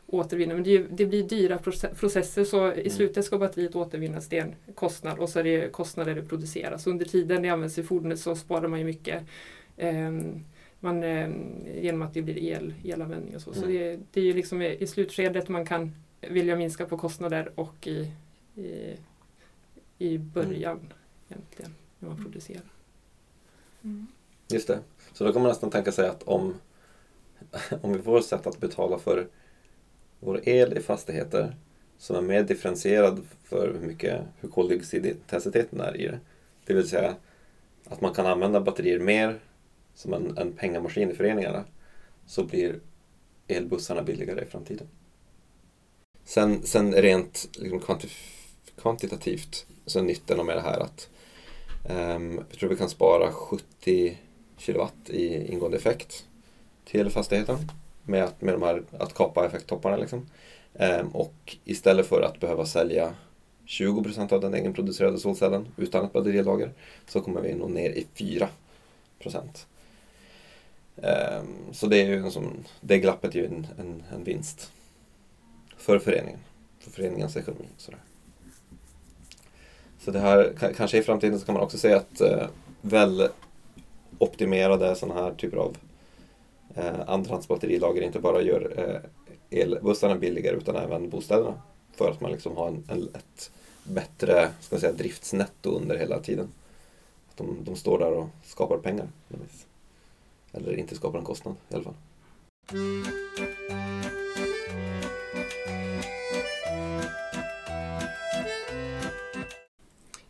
återvinna. 0.07 0.55
Men 0.55 0.65
det, 0.65 0.79
det, 0.79 1.07
blir 1.07 1.23
dyra 1.23 1.59
processer 1.95 2.45
så 2.45 2.73
i 2.73 2.81
mm. 2.81 2.91
slutet 2.91 3.25
ska 3.25 3.39
batteriet 3.39 3.77
återvinnas. 3.77 4.29
Det 4.29 4.39
är 4.39 4.43
en 4.43 4.75
kostnad 4.75 5.19
och 5.19 5.29
så 5.29 5.39
är 5.39 5.45
det 5.45 5.73
kostnader 5.73 6.15
det 6.15 6.23
produceras. 6.23 6.87
Under 6.87 7.05
tiden 7.05 7.43
det 7.43 7.49
används 7.49 7.79
i 7.79 7.83
fordonet 7.83 8.21
så 8.21 8.37
sparar 8.37 8.69
man 8.69 8.79
ju 8.79 8.85
mycket 8.85 9.23
eh, 9.77 10.11
man, 10.81 11.03
eh, 11.03 11.31
genom 11.83 12.03
att 12.03 12.15
det 12.15 12.23
blir 12.23 12.39
el, 12.39 12.75
elanvändning 12.85 13.37
och 13.37 13.43
så. 13.43 13.51
Mm. 13.51 13.63
Så 13.63 13.69
det, 13.69 14.01
det 14.13 14.21
är 14.21 14.25
ju 14.25 14.33
liksom 14.33 14.63
i 14.63 14.87
slutskedet 14.87 15.49
man 15.49 15.67
kan 15.67 15.95
vilja 16.21 16.57
minska 16.57 16.87
på 16.87 16.99
kostnader 16.99 17.53
och 17.55 17.87
i, 17.87 18.11
i, 18.55 18.97
i 19.99 20.19
början 20.19 20.77
mm. 20.77 20.93
egentligen 21.29 21.75
när 21.99 22.09
man 22.09 22.25
producerar. 22.25 22.73
Mm. 23.83 24.07
Just 24.49 24.69
det. 24.69 24.79
Så 25.13 25.25
då 25.25 25.33
kan 25.33 25.43
man 25.43 25.49
nästan 25.49 25.71
tänka 25.71 25.93
sig 25.93 26.09
att 26.09 26.23
om 26.23 26.55
om 27.83 27.93
vi 27.93 28.03
får 28.03 28.19
ett 28.19 28.25
sätt 28.25 28.47
att 28.47 28.61
betala 28.61 28.99
för 28.99 29.29
vår 30.21 30.49
el 30.49 30.79
i 30.79 30.81
fastigheter 30.81 31.57
som 31.99 32.17
är 32.17 32.21
mer 32.21 32.43
differentierad 32.43 33.23
för 33.45 33.75
hur 33.81 33.87
mycket 33.87 34.23
hur 34.41 34.49
koldioxidintensiteten 34.49 35.81
är 35.81 35.97
i 35.97 36.07
det. 36.07 36.21
Det 36.67 36.75
vill 36.75 36.89
säga 36.89 37.15
att 37.85 38.01
man 38.01 38.15
kan 38.15 38.27
använda 38.27 38.61
batterier 38.61 38.99
mer 38.99 39.41
som 39.95 40.13
en, 40.13 40.39
en 40.39 40.53
pengamaskin 40.53 41.11
i 41.11 41.15
föreningarna 41.15 41.65
så 42.27 42.45
blir 42.45 42.81
elbussarna 43.49 44.03
billigare 44.03 44.43
i 44.43 44.47
framtiden. 44.47 44.89
Sen, 46.25 46.63
sen 46.63 46.93
rent 46.93 47.49
liksom 47.59 47.99
kvantitativt 48.77 49.67
så 49.87 49.99
är 49.99 50.03
nyttan 50.03 50.47
med 50.47 50.57
det 50.57 50.63
här 50.63 50.81
att 50.81 51.09
um, 51.89 52.37
jag 52.51 52.59
tror 52.59 52.71
vi 52.71 52.77
kan 52.77 52.89
spara 52.89 53.33
70 53.33 54.19
kilowatt 54.57 55.11
i 55.11 55.53
ingående 55.53 55.77
effekt 55.77 56.27
till 56.85 57.11
fastigheten 57.11 57.59
med 58.07 58.25
att, 58.25 58.43
med 58.43 58.55
de 58.55 58.63
här, 58.63 58.83
att 58.99 59.15
kapa 59.15 59.47
effekttopparna. 59.47 59.97
Liksom. 59.97 60.27
Ehm, 60.75 61.09
och 61.09 61.57
istället 61.65 62.07
för 62.07 62.23
att 62.23 62.41
behöva 62.41 62.67
sälja 62.67 63.15
20 63.65 64.03
procent 64.03 64.33
av 64.33 64.41
den 64.41 64.55
egenproducerade 64.55 65.19
solcellen 65.19 65.69
utan 65.77 66.05
ett 66.05 66.13
batterilager 66.13 66.73
så 67.07 67.21
kommer 67.21 67.41
vi 67.41 67.55
nog 67.55 67.71
ner 67.71 67.91
i 67.91 68.07
4 68.15 68.49
procent. 69.19 69.67
Ehm, 71.03 71.73
så 71.73 71.87
det, 71.87 72.03
är 72.03 72.07
ju 72.07 72.31
som, 72.31 72.53
det 72.81 72.99
glappet 72.99 73.35
är 73.35 73.39
ju 73.39 73.47
en, 73.47 73.67
en, 73.79 74.03
en 74.15 74.25
vinst 74.25 74.73
för 75.77 75.99
föreningen, 75.99 76.39
för 76.79 76.91
föreningens 76.91 77.37
ekonomi. 77.37 77.69
Sådär. 77.77 78.01
Så 79.99 80.11
det 80.11 80.19
här, 80.19 80.73
kanske 80.77 80.99
i 80.99 81.03
framtiden 81.03 81.41
så 81.41 81.47
kan 81.47 81.53
man 81.53 81.63
också 81.63 81.79
säga 81.79 81.97
att 81.97 82.21
eh, 82.21 82.47
väl 82.81 83.29
optimerade 84.19 84.95
sådana 84.95 85.23
här 85.23 85.33
typer 85.35 85.57
av 85.57 85.77
eh, 86.77 87.01
andrahandsbatterilager 87.07 88.03
inte 88.03 88.21
bara 88.21 88.43
gör 88.43 88.73
eh, 88.79 89.61
elbussarna 89.61 90.17
billigare 90.17 90.57
utan 90.57 90.77
även 90.77 91.11
bostäderna. 91.11 91.63
För 91.93 92.11
att 92.11 92.21
man 92.21 92.33
liksom 92.33 92.57
har 92.57 92.69
en, 92.69 92.85
en, 92.89 93.09
ett 93.15 93.51
bättre 93.85 94.49
ska 94.61 94.79
säga, 94.79 94.93
driftsnetto 94.93 95.71
under 95.71 95.99
hela 95.99 96.21
tiden. 96.21 96.49
Att 97.31 97.37
de, 97.37 97.65
de 97.65 97.77
står 97.77 97.99
där 97.99 98.13
och 98.13 98.29
skapar 98.45 98.79
pengar. 98.79 99.09
Eller 100.53 100.77
inte 100.77 100.95
skapar 100.95 101.19
en 101.19 101.25
kostnad 101.25 101.55
i 101.69 101.75
alla 101.75 101.85
fall. 101.85 101.95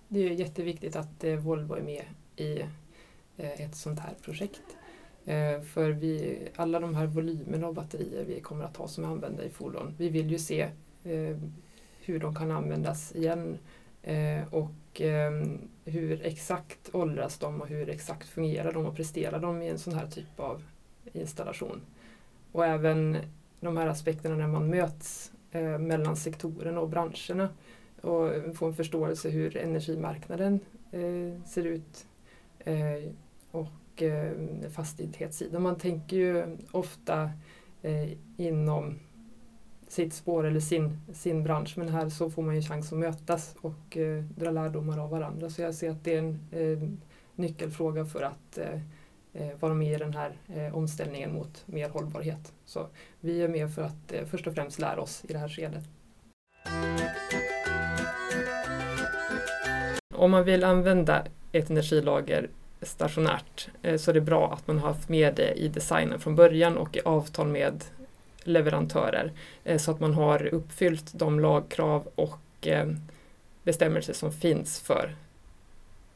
Det 0.09 0.29
är 0.29 0.31
jätteviktigt 0.31 0.97
att 0.97 1.25
eh, 1.25 1.35
Volvo 1.35 1.75
är 1.75 1.83
med 1.83 2.05
i 2.37 2.61
eh, 3.37 3.61
ett 3.61 3.77
sånt 3.77 4.01
här 4.01 4.15
projekt. 4.23 4.63
Eh, 5.27 5.61
för 5.61 5.91
vi, 5.91 6.39
alla 6.57 6.81
de 6.81 6.95
här 6.95 7.07
volymerna 7.07 7.67
av 7.67 7.75
batterier 7.75 8.25
vi 8.25 8.41
kommer 8.41 8.65
att 8.65 8.77
ha 8.77 8.89
som 8.89 9.05
är 9.05 9.09
använda 9.09 9.45
i 9.45 9.51
fordon, 9.51 9.95
vi 9.99 10.09
vill 10.09 10.31
ju 10.31 10.39
se 10.39 10.61
eh, 11.05 11.37
hur 12.01 12.19
de 12.19 12.35
kan 12.35 12.51
användas 12.51 13.17
igen 13.17 13.59
eh, 14.03 14.55
och 14.55 14.71
hur 15.85 16.27
exakt 16.27 16.95
åldras 16.95 17.39
de 17.39 17.61
och 17.61 17.69
hur 17.69 17.89
exakt 17.89 18.29
fungerar 18.29 18.73
de 18.73 18.87
och 18.87 18.97
presterar 18.97 19.41
de 19.41 19.63
i 19.63 19.69
en 19.69 19.79
sån 19.79 19.95
här 19.95 20.07
typ 20.07 20.41
av 20.41 20.63
installation. 21.13 21.81
Och 22.53 22.67
även 22.67 23.17
de 23.61 23.77
här 23.77 23.87
aspekterna 23.87 24.37
när 24.37 24.47
man 24.47 24.71
möts 24.71 25.33
mellan 25.81 26.17
sektorerna 26.17 26.81
och 26.81 26.89
branscherna 26.89 27.49
och 28.01 28.57
få 28.57 28.67
en 28.67 28.75
förståelse 28.75 29.31
hur 29.31 29.57
energimarknaden 29.57 30.61
ser 31.47 31.65
ut 31.65 32.07
och 33.51 33.69
och 34.03 34.73
fastighetssidan. 34.73 35.63
Man 35.63 35.79
tänker 35.79 36.17
ju 36.17 36.57
ofta 36.73 37.31
eh, 37.83 38.13
inom 38.37 38.99
sitt 39.89 40.15
spår 40.15 40.47
eller 40.47 40.61
sin, 40.61 40.99
sin 41.13 41.43
bransch 41.43 41.79
men 41.79 41.89
här 41.89 42.09
så 42.09 42.31
får 42.31 42.43
man 42.43 42.55
ju 42.55 42.63
chans 42.63 42.93
att 42.93 42.99
mötas 42.99 43.57
och 43.61 43.97
eh, 43.97 44.23
dra 44.23 44.51
lärdomar 44.51 44.99
av 44.99 45.11
varandra. 45.11 45.51
Så 45.51 45.63
jag 45.63 45.75
ser 45.75 45.91
att 45.91 46.05
det 46.05 46.15
är 46.15 46.19
en 46.19 46.41
eh, 46.51 46.89
nyckelfråga 47.35 48.05
för 48.05 48.23
att 48.23 48.59
eh, 48.59 48.81
eh 49.33 49.59
vara 49.61 49.75
med 49.75 49.93
i 49.93 49.97
den 49.97 50.15
här 50.15 50.39
eh, 50.49 50.77
omställningen 50.77 51.33
mot 51.33 51.63
mer 51.67 51.89
hållbarhet. 51.89 52.53
Så 52.65 52.87
vi 53.21 53.43
är 53.43 53.49
med 53.49 53.75
för 53.75 53.83
att 53.83 54.13
eh, 54.13 54.25
först 54.25 54.47
och 54.47 54.55
främst 54.55 54.79
lära 54.79 55.01
oss 55.01 55.25
i 55.29 55.33
det 55.33 55.39
här 55.39 55.49
skedet. 55.49 55.85
Om 60.15 60.31
man 60.31 60.45
vill 60.45 60.65
använda 60.65 61.27
ett 61.53 61.71
energilager 61.71 62.51
stationärt 62.83 63.69
så 63.83 63.99
så 63.99 64.11
är 64.11 64.15
det 64.15 64.21
bra 64.21 64.53
att 64.53 64.67
man 64.67 64.79
har 64.79 64.89
haft 64.89 65.09
med 65.09 65.35
det 65.35 65.53
i 65.53 65.69
designen 65.69 66.21
från 66.21 66.37
början 66.37 66.77
och 66.77 66.97
i 66.97 67.01
avtal 67.05 67.47
med 67.47 67.85
leverantörer 68.45 69.33
eh, 69.65 69.79
så 69.79 69.91
att 69.91 70.01
man 70.01 70.15
har 70.15 70.47
uppfyllt 70.47 71.13
de 71.13 71.41
lagkrav 71.41 72.09
och 72.15 72.67
eh, 72.67 72.87
bestämmelser 73.63 74.13
som 74.13 74.33
finns 74.33 74.81
för 74.81 75.17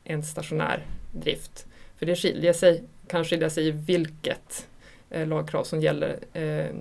en 0.05 0.23
stationär 0.23 0.87
drift. 1.12 1.66
För 1.96 2.07
det 2.07 2.16
skiljer 2.16 2.53
sig, 2.53 2.85
kan 3.07 3.25
skilja 3.25 3.51
sig 3.51 3.66
i 3.66 3.70
vilket 3.70 4.66
lagkrav 5.11 5.64
som 5.64 5.81
gäller 5.81 6.18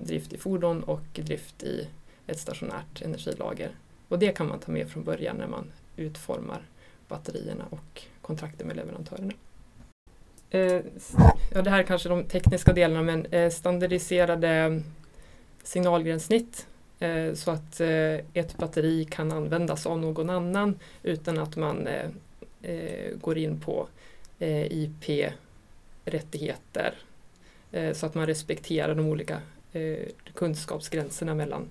drift 0.04 0.32
i 0.32 0.38
fordon 0.38 0.82
och 0.82 1.02
drift 1.12 1.62
i 1.62 1.88
ett 2.26 2.38
stationärt 2.38 3.02
energilager. 3.02 3.70
Och 4.08 4.18
det 4.18 4.36
kan 4.36 4.48
man 4.48 4.58
ta 4.58 4.72
med 4.72 4.88
från 4.88 5.04
början 5.04 5.36
när 5.36 5.46
man 5.46 5.72
utformar 5.96 6.62
batterierna 7.08 7.64
och 7.70 8.02
kontrakten 8.20 8.66
med 8.66 8.76
leverantörerna. 8.76 9.32
Eh, 10.50 10.80
ja, 11.52 11.62
det 11.62 11.70
här 11.70 11.78
är 11.78 11.82
kanske 11.82 12.08
de 12.08 12.24
tekniska 12.24 12.72
delarna 12.72 13.02
men 13.02 13.26
eh, 13.26 13.50
standardiserade 13.50 14.82
signalgränssnitt 15.62 16.66
eh, 16.98 17.34
så 17.34 17.50
att 17.50 17.80
eh, 17.80 18.14
ett 18.34 18.56
batteri 18.56 19.04
kan 19.04 19.32
användas 19.32 19.86
av 19.86 19.98
någon 19.98 20.30
annan 20.30 20.78
utan 21.02 21.38
att 21.38 21.56
man 21.56 21.86
eh, 21.86 22.06
eh 22.62 23.16
går 23.20 23.38
in 23.38 23.60
på 23.60 23.88
eh, 24.38 24.72
IP-rättigheter 24.72 26.94
eh, 27.72 27.92
så 27.92 28.06
att 28.06 28.14
man 28.14 28.26
respekterar 28.26 28.94
de 28.94 29.06
olika 29.06 29.40
kunskapsgränserna 30.34 31.34
mellan 31.34 31.70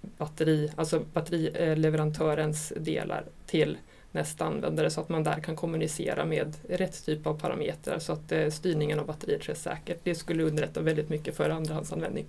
batteri, 0.00 0.70
alltså 0.76 1.02
batterileverantörens 1.12 2.72
delar 2.76 3.24
till 3.46 3.78
nästa 4.14 4.44
användare 4.44 4.90
så 4.90 5.00
att 5.00 5.08
man 5.08 5.24
där 5.24 5.40
kan 5.40 5.56
kommunicera 5.56 6.24
med 6.24 6.56
rätt 6.68 7.06
typ 7.06 7.26
av 7.26 7.40
parametrar 7.40 7.98
så 7.98 8.12
att 8.12 8.32
eh, 8.32 8.48
styrningen 8.48 9.00
av 9.00 9.06
batteriet 9.06 9.42
sker 9.42 9.54
säkert. 9.54 9.98
Det 10.02 10.14
skulle 10.14 10.42
underlätta 10.42 10.80
väldigt 10.80 11.08
mycket 11.08 11.36
för 11.36 11.50
andrahandsanvändning. 11.50 12.26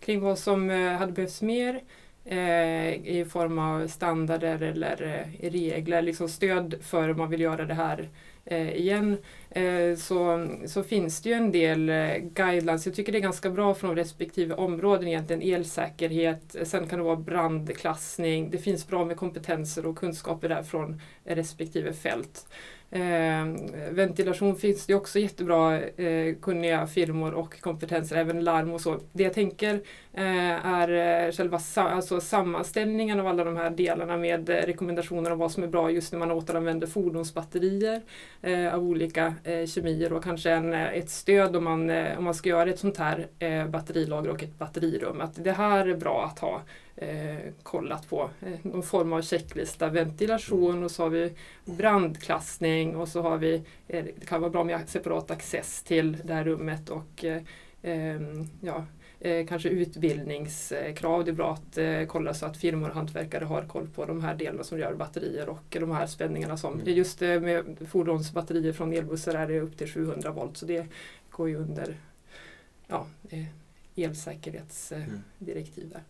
Kring 0.00 0.20
vad 0.20 0.38
som 0.38 0.70
eh, 0.70 0.92
hade 0.92 1.12
behövts 1.12 1.42
mer 1.42 1.82
Eh, 2.26 2.94
i 2.94 3.26
form 3.30 3.58
av 3.58 3.86
standarder 3.86 4.62
eller 4.62 5.02
eh, 5.02 5.50
regler, 5.50 6.02
liksom 6.02 6.28
stöd 6.28 6.74
för 6.82 7.10
om 7.10 7.16
man 7.16 7.30
vill 7.30 7.40
göra 7.40 7.64
det 7.64 7.74
här 7.74 8.08
eh, 8.44 8.76
igen 8.76 9.16
eh, 9.50 9.96
så, 9.96 10.48
så 10.66 10.82
finns 10.82 11.22
det 11.22 11.28
ju 11.28 11.34
en 11.34 11.52
del 11.52 11.88
eh, 11.88 12.16
guidelines. 12.18 12.86
Jag 12.86 12.94
tycker 12.94 13.12
det 13.12 13.18
är 13.18 13.22
ganska 13.22 13.50
bra 13.50 13.74
från 13.74 13.96
respektive 13.96 14.54
områden 14.54 15.08
egentligen. 15.08 15.42
Elsäkerhet, 15.42 16.56
eh, 16.56 16.64
sen 16.64 16.86
kan 16.86 16.98
det 16.98 17.04
vara 17.04 17.16
brandklassning. 17.16 18.50
Det 18.50 18.58
finns 18.58 18.86
bra 18.88 19.04
med 19.04 19.16
kompetenser 19.16 19.86
och 19.86 19.98
kunskaper 19.98 20.48
där 20.48 20.62
från 20.62 21.00
respektive 21.24 21.92
fält. 21.92 22.46
Eh, 22.94 23.46
ventilation 23.90 24.56
finns 24.56 24.86
det 24.86 24.94
också 24.94 25.18
jättebra 25.18 25.80
eh, 25.82 26.34
kunniga 26.42 26.86
firmor 26.86 27.32
och 27.32 27.60
kompetenser, 27.60 28.16
även 28.16 28.44
larm 28.44 28.72
och 28.72 28.80
så. 28.80 29.00
Det 29.12 29.22
jag 29.22 29.34
tänker 29.34 29.74
eh, 30.12 30.66
är 30.66 30.88
eh, 31.26 31.32
själva 31.32 31.58
sa 31.58 31.82
alltså 31.82 32.20
sammanställningen 32.20 33.20
av 33.20 33.26
alla 33.26 33.44
de 33.44 33.56
här 33.56 33.70
delarna 33.70 34.16
med 34.16 34.50
eh, 34.50 34.54
rekommendationer 34.54 35.32
om 35.32 35.38
vad 35.38 35.52
som 35.52 35.62
är 35.62 35.66
bra 35.66 35.90
just 35.90 36.12
när 36.12 36.18
man 36.18 36.30
återanvänder 36.30 36.86
fordonsbatterier 36.86 38.02
eh, 38.42 38.74
av 38.74 38.82
olika 38.82 39.34
eh, 39.44 39.66
kemier 39.66 40.12
och 40.12 40.24
kanske 40.24 40.50
en, 40.50 40.72
eh, 40.72 40.92
ett 40.92 41.10
stöd 41.10 41.56
om 41.56 41.64
man, 41.64 41.90
om 42.18 42.24
man 42.24 42.34
ska 42.34 42.48
göra 42.48 42.70
ett 42.70 42.78
sånt 42.78 42.96
här 42.96 43.26
batterilager 43.68 44.30
och 44.30 44.42
ett 44.42 44.58
batterirum. 44.58 45.20
Att 45.20 45.44
det 45.44 45.52
här 45.52 45.88
är 45.88 45.96
bra 45.96 46.24
att 46.24 46.38
ha 46.38 46.62
eh, 46.96 47.38
kollat 47.62 48.08
på. 48.08 48.30
Eh, 48.40 48.58
någon 48.62 48.82
form 48.82 49.12
av 49.12 49.22
checklista, 49.22 49.88
ventilation 49.88 50.84
och 50.84 50.90
så 50.90 51.02
har 51.02 51.10
vi 51.10 51.32
brandklassning 51.64 52.96
och 52.96 53.08
så 53.08 53.22
har 53.22 53.38
vi, 53.38 53.54
eh, 53.88 54.04
det 54.04 54.26
kan 54.26 54.40
vara 54.40 54.50
bra 54.50 54.64
med 54.64 54.88
separat 54.88 55.30
access 55.30 55.82
till 55.82 56.16
det 56.24 56.34
här 56.34 56.44
rummet 56.44 56.90
och 56.90 57.24
eh, 57.24 57.42
ehm, 57.82 58.46
ja, 58.60 58.84
eh, 59.20 59.46
kanske 59.46 59.68
utbildningskrav. 59.68 61.24
Det 61.24 61.30
är 61.30 61.32
bra 61.32 61.52
att 61.52 61.78
eh, 61.78 62.04
kolla 62.06 62.34
så 62.34 62.46
att 62.46 62.56
firmor 62.56 62.88
och 62.88 62.94
hantverkare 62.94 63.44
har 63.44 63.62
koll 63.62 63.88
på 63.88 64.04
de 64.04 64.20
här 64.20 64.34
delarna 64.34 64.64
som 64.64 64.78
rör 64.78 64.94
batterier 64.94 65.48
och 65.48 65.64
de 65.70 65.90
här 65.90 66.06
spänningarna 66.06 66.56
som, 66.56 66.74
mm. 66.74 66.94
just 66.94 67.20
med 67.20 67.76
fordonsbatterier 67.88 68.72
från 68.72 68.92
elbussar 68.92 69.34
är 69.34 69.48
det 69.48 69.60
upp 69.60 69.78
till 69.78 69.88
700 69.88 70.30
volt 70.30 70.56
så 70.56 70.66
det 70.66 70.86
går 71.30 71.48
ju 71.48 71.56
under 71.56 71.96
ja, 72.86 73.06
elsäkerhetsdirektiv 73.96 75.88
där. 75.92 76.02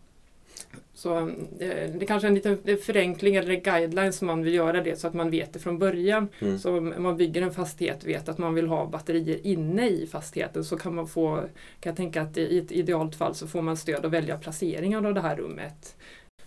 Så 0.94 1.18
eh, 1.60 1.90
det 1.98 2.06
kanske 2.06 2.26
är 2.26 2.28
en 2.28 2.34
liten 2.34 2.78
förenkling 2.82 3.36
eller 3.36 3.54
guideline 3.54 4.12
som 4.12 4.26
man 4.26 4.42
vill 4.42 4.54
göra 4.54 4.82
det 4.82 5.00
så 5.00 5.06
att 5.06 5.14
man 5.14 5.30
vet 5.30 5.52
det 5.52 5.58
från 5.58 5.78
början. 5.78 6.28
Mm. 6.40 6.58
Så 6.58 6.78
om 6.78 6.94
man 6.98 7.16
bygger 7.16 7.42
en 7.42 7.54
fastighet 7.54 8.04
vet 8.04 8.28
att 8.28 8.38
man 8.38 8.54
vill 8.54 8.66
ha 8.66 8.86
batterier 8.86 9.38
inne 9.42 9.88
i 9.88 10.06
fastigheten 10.06 10.64
så 10.64 10.76
kan 10.76 10.94
man 10.94 11.08
få, 11.08 11.36
kan 11.80 11.90
jag 11.90 11.96
tänka 11.96 12.22
att 12.22 12.36
i 12.36 12.58
ett 12.58 12.72
idealt 12.72 13.16
fall 13.16 13.34
så 13.34 13.46
får 13.46 13.62
man 13.62 13.76
stöd 13.76 14.04
att 14.04 14.12
välja 14.12 14.38
placeringen 14.38 15.06
av 15.06 15.14
det 15.14 15.20
här 15.20 15.36
rummet. 15.36 15.96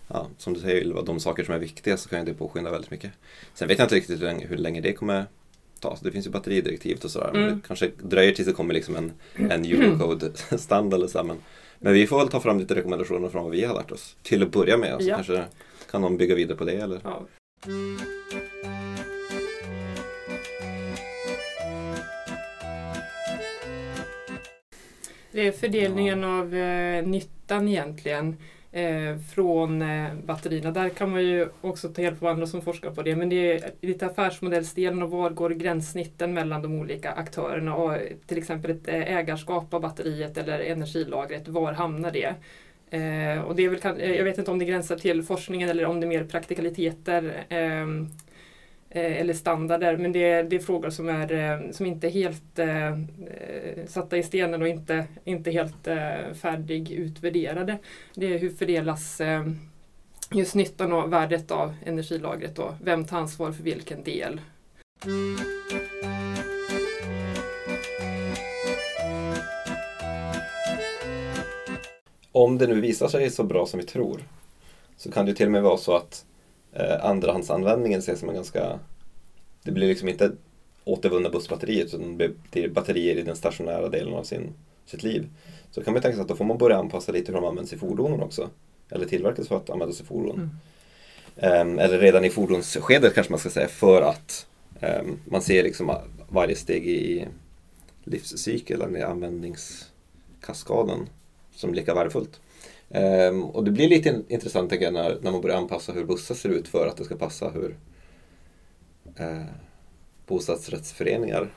Ja, 0.08 0.26
som 0.38 0.54
du 0.54 0.60
säger 0.60 0.80
Ylva, 0.80 1.02
de 1.02 1.20
saker 1.20 1.44
som 1.44 1.54
är 1.54 1.58
viktiga 1.58 1.96
så 1.96 2.08
kan 2.08 2.24
det 2.24 2.34
påskynda 2.34 2.70
väldigt 2.70 2.90
mycket. 2.90 3.10
Sen 3.54 3.68
vet 3.68 3.78
jag 3.78 3.84
inte 3.84 3.94
riktigt 3.94 4.20
hur 4.20 4.24
länge, 4.24 4.46
hur 4.46 4.56
länge 4.56 4.80
det 4.80 4.92
kommer 4.92 5.24
ta. 5.80 5.96
Så 5.96 6.04
det 6.04 6.12
finns 6.12 6.26
ju 6.26 6.30
batteridirektivet 6.30 7.04
och 7.04 7.10
sådär. 7.10 7.30
Men 7.32 7.42
Mm. 7.42 7.54
det 7.54 7.66
kanske 7.66 7.90
dröjer 8.02 8.32
tills 8.32 8.48
det 8.48 8.54
kommer 8.54 8.74
liksom 8.74 8.96
en, 8.96 9.12
en 9.50 9.64
Eurocode-standard 9.64 11.26
men, 11.26 11.36
men 11.78 11.92
vi 11.92 12.06
får 12.06 12.18
väl 12.18 12.28
ta 12.28 12.40
fram 12.40 12.58
lite 12.58 12.74
rekommendationer 12.74 13.28
från 13.28 13.42
vad 13.42 13.52
vi 13.52 13.64
har 13.64 13.74
lärt 13.74 13.90
oss. 13.92 14.16
Till 14.22 14.42
att 14.42 14.52
börja 14.52 14.76
med. 14.76 15.02
Så 15.02 15.08
Ja. 15.08 15.14
kanske 15.14 15.44
kan 15.90 16.00
någon 16.00 16.16
bygga 16.16 16.34
vidare 16.34 16.56
på 16.56 16.64
det 16.64 16.72
eller? 16.76 17.00
Ja. 17.04 17.22
Det 25.32 25.46
är 25.46 25.52
fördelningen 25.52 26.24
av 26.24 26.54
eh, 26.54 27.06
nyttan 27.06 27.68
egentligen 27.68 28.36
eh, 28.72 29.18
från 29.34 29.82
eh, 29.82 30.14
batterierna. 30.24 30.70
Där 30.70 30.88
kan 30.88 31.10
man 31.10 31.22
ju 31.22 31.48
också 31.60 31.88
ta 31.88 32.02
hjälp 32.02 32.22
av 32.22 32.28
andra 32.28 32.46
som 32.46 32.62
forskar 32.62 32.90
på 32.90 33.02
det. 33.02 33.16
Men 33.16 33.28
det 33.28 33.52
är 33.52 33.70
lite 33.80 34.06
affärsmodellsdelen 34.06 35.02
och 35.02 35.10
var 35.10 35.30
går 35.30 35.50
gränssnitten 35.50 36.34
mellan 36.34 36.62
de 36.62 36.74
olika 36.80 37.12
aktörerna. 37.12 37.74
Och 37.74 37.96
till 38.26 38.38
exempel 38.38 38.70
ett 38.70 38.88
eh, 38.88 39.16
ägarskap 39.16 39.74
av 39.74 39.80
batteriet 39.80 40.38
eller 40.38 40.60
energilagret. 40.60 41.48
Var 41.48 41.72
hamnar 41.72 42.10
det? 42.10 42.34
Eh, 42.90 43.40
och 43.40 43.56
det 43.56 43.64
är 43.64 43.68
väl, 43.68 44.00
eh, 44.00 44.12
jag 44.12 44.24
vet 44.24 44.38
inte 44.38 44.50
om 44.50 44.58
det 44.58 44.64
gränsar 44.64 44.96
till 44.96 45.22
forskningen 45.22 45.68
eller 45.68 45.84
om 45.84 46.00
det 46.00 46.06
är 46.06 46.08
mer 46.08 46.24
praktikaliteter 46.24 47.44
ehm, 47.48 48.08
Eh, 48.90 49.20
eller 49.20 49.34
standarder. 49.34 49.96
Men 49.96 50.12
det 50.12 50.24
är, 50.24 50.44
det 50.44 50.56
är 50.56 50.60
frågor 50.60 50.90
som, 50.90 51.08
är, 51.08 51.32
eh, 51.32 51.70
som 51.70 51.86
inte 51.86 52.06
är 52.06 52.10
helt 52.10 52.58
eh, 52.58 52.88
eh, 52.88 53.86
satta 53.86 54.16
i 54.16 54.22
stenen 54.22 54.62
och 54.62 54.68
inte, 54.68 55.04
inte 55.24 55.50
helt 55.50 55.86
eh, 55.86 56.32
färdigutvärderade. 56.34 57.78
Det 58.14 58.34
är 58.34 58.38
hur 58.38 58.50
fördelas 58.50 59.20
eh, 59.20 59.46
just 60.32 60.54
nyttan 60.54 60.92
och 60.92 61.12
värdet 61.12 61.50
av 61.50 61.74
energilagret 61.86 62.58
och 62.58 62.72
vem 62.82 63.04
tar 63.04 63.18
ansvar 63.18 63.52
för 63.52 63.62
vilken 63.62 64.02
del. 64.02 64.40
Om 72.32 72.58
det 72.58 72.66
nu 72.66 72.80
visar 72.80 73.08
sig 73.08 73.30
så 73.30 73.44
bra 73.44 73.66
som 73.66 73.80
vi 73.80 73.86
tror 73.86 74.20
så 74.96 75.10
kan 75.10 75.26
det 75.26 75.34
till 75.34 75.46
och 75.46 75.52
med 75.52 75.62
vara 75.62 75.76
så 75.76 75.96
att 75.96 76.24
eh, 76.78 77.04
andrahandsanvändningen 77.04 77.98
ses 77.98 78.20
som 78.20 78.28
en 78.28 78.34
ganska... 78.34 78.78
Det 79.62 79.72
blir 79.72 79.88
liksom 79.88 80.08
inte 80.08 80.32
återvunna 80.84 81.30
bussbatterier 81.30 81.84
utan 81.84 82.18
det 82.18 82.30
blir 82.50 82.68
batterier 82.68 83.16
i 83.16 83.22
den 83.22 83.36
stationära 83.36 83.88
delen 83.88 84.14
av 84.14 84.24
sin, 84.24 84.54
sitt 84.86 85.02
liv. 85.02 85.28
Så 85.70 85.84
kan 85.84 85.92
man 85.92 86.02
tänka 86.02 86.16
sig 86.16 86.22
att 86.22 86.28
då 86.28 86.36
får 86.36 86.44
man 86.44 86.58
börja 86.58 86.76
anpassa 86.76 87.12
lite 87.12 87.32
hur 87.32 87.40
de 87.40 87.48
används 87.48 87.72
i 87.72 87.78
fordonen 87.78 88.22
också. 88.22 88.50
Eller 88.90 89.06
tillverkas 89.06 89.48
för 89.48 89.56
att 89.56 89.70
användas 89.70 90.00
i 90.00 90.04
fordon. 90.04 90.36
Mm. 90.36 90.50
Ehm, 91.36 91.78
eller 91.78 91.98
redan 91.98 92.24
i 92.24 92.30
fordonsskedet 92.30 93.14
kanske 93.14 93.32
man 93.32 93.40
ska 93.40 93.50
säga 93.50 93.68
för 93.68 94.02
att 94.02 94.46
ehm, 94.80 95.18
man 95.24 95.42
ser 95.42 95.62
liksom 95.62 95.94
varje 96.28 96.56
steg 96.56 96.86
i 96.86 97.28
livscykeln 98.04 98.82
eller 98.82 98.98
i 98.98 99.02
användningskaskaden 99.02 101.08
som 101.54 101.74
lika 101.74 101.94
värdefullt. 101.94 102.40
Ehm, 102.90 103.44
och 103.44 103.64
det 103.64 103.70
blir 103.70 103.88
lite 103.88 104.08
in- 104.08 104.24
intressant 104.28 104.72
jag 104.80 104.92
när, 104.92 105.18
när 105.22 105.30
man 105.30 105.40
börjar 105.40 105.56
anpassa 105.56 105.92
hur 105.92 106.04
bussar 106.04 106.34
ser 106.34 106.48
ut 106.48 106.68
för 106.68 106.86
att 106.86 106.96
det 106.96 107.04
ska 107.04 107.16
passa 107.16 107.50
hur 107.50 107.76
eh, 109.16 109.42
bostadsrättsföreningar 110.26 111.48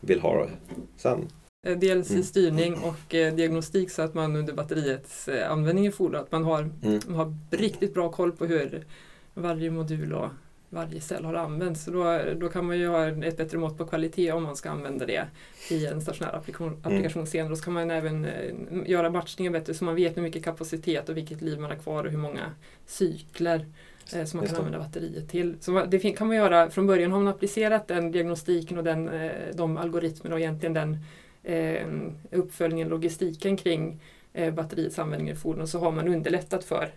vill 0.00 0.20
ha 0.20 0.44
det 0.44 0.50
sen. 0.96 1.28
Eh, 1.66 1.78
Dels 1.78 2.10
Mm. 2.10 2.20
i 2.20 2.24
styrning 2.24 2.74
och 2.74 3.14
eh, 3.14 3.34
diagnostik 3.34 3.90
så 3.90 4.02
att 4.02 4.14
man 4.14 4.36
under 4.36 4.52
batteriets 4.54 5.28
eh, 5.28 5.50
användning 5.50 5.86
i 5.86 5.90
fordon 5.90 6.20
att 6.20 6.32
man 6.32 6.44
har, 6.44 6.60
Mm. 6.82 7.00
man 7.06 7.14
har 7.16 7.34
riktigt 7.50 7.94
bra 7.94 8.12
koll 8.12 8.32
på 8.32 8.46
hur 8.46 8.86
varje 9.34 9.70
modul 9.70 10.12
och 10.12 10.28
varje 10.70 11.00
cell 11.00 11.24
har 11.24 11.34
använts. 11.34 11.84
Så 11.84 11.90
då, 11.90 12.20
då 12.36 12.48
kan 12.48 12.66
man 12.66 12.78
ju 12.78 12.88
ha 12.88 13.08
ett 13.08 13.36
bättre 13.36 13.58
mått 13.58 13.78
på 13.78 13.86
kvalitet 13.86 14.32
om 14.32 14.42
man 14.42 14.56
ska 14.56 14.70
använda 14.70 15.06
det 15.06 15.26
i 15.70 15.86
en 15.86 16.00
stationär 16.00 16.36
applikation, 16.36 16.80
applikation 16.82 17.26
senare. 17.26 17.48
Då 17.48 17.56
ska 17.56 17.70
man 17.70 17.90
även 17.90 18.24
eh, 18.24 18.54
göra 18.86 19.10
matchningen 19.10 19.52
bättre 19.52 19.74
så 19.74 19.84
man 19.84 19.94
vet 19.94 20.16
hur 20.16 20.22
mycket 20.22 20.44
kapacitet 20.44 21.08
och 21.08 21.16
vilket 21.16 21.40
liv 21.40 21.60
man 21.60 21.70
har 21.70 21.78
kvar 21.78 22.04
och 22.04 22.10
hur 22.10 22.18
många 22.18 22.52
cykler 22.86 23.66
eh, 24.14 24.24
som 24.24 24.40
man 24.40 24.46
kan 24.46 24.56
använda 24.56 24.78
batteriet 24.78 25.28
till. 25.28 25.56
Så 25.60 25.84
det 25.84 25.98
kan 25.98 26.26
man 26.26 26.36
göra 26.36 26.70
från 26.70 26.86
början 26.86 27.12
har 27.12 27.18
man 27.18 27.28
applicerat 27.28 27.88
den 27.88 28.12
diagnostiken 28.12 28.78
och 28.78 28.84
den, 28.84 29.08
eh, 29.08 29.32
de 29.54 29.76
algoritmerna 29.76 30.34
och 30.34 30.40
egentligen 30.40 30.74
den 30.74 30.98
eh, 31.42 31.86
uppföljningen, 32.30 32.88
logistiken 32.88 33.56
kring 33.56 34.00
eh, 34.32 34.54
batteriets 34.54 34.98
användning 34.98 35.30
i 35.30 35.34
fordon 35.34 35.68
så 35.68 35.78
har 35.78 35.92
man 35.92 36.08
underlättat 36.08 36.64
för 36.64 36.92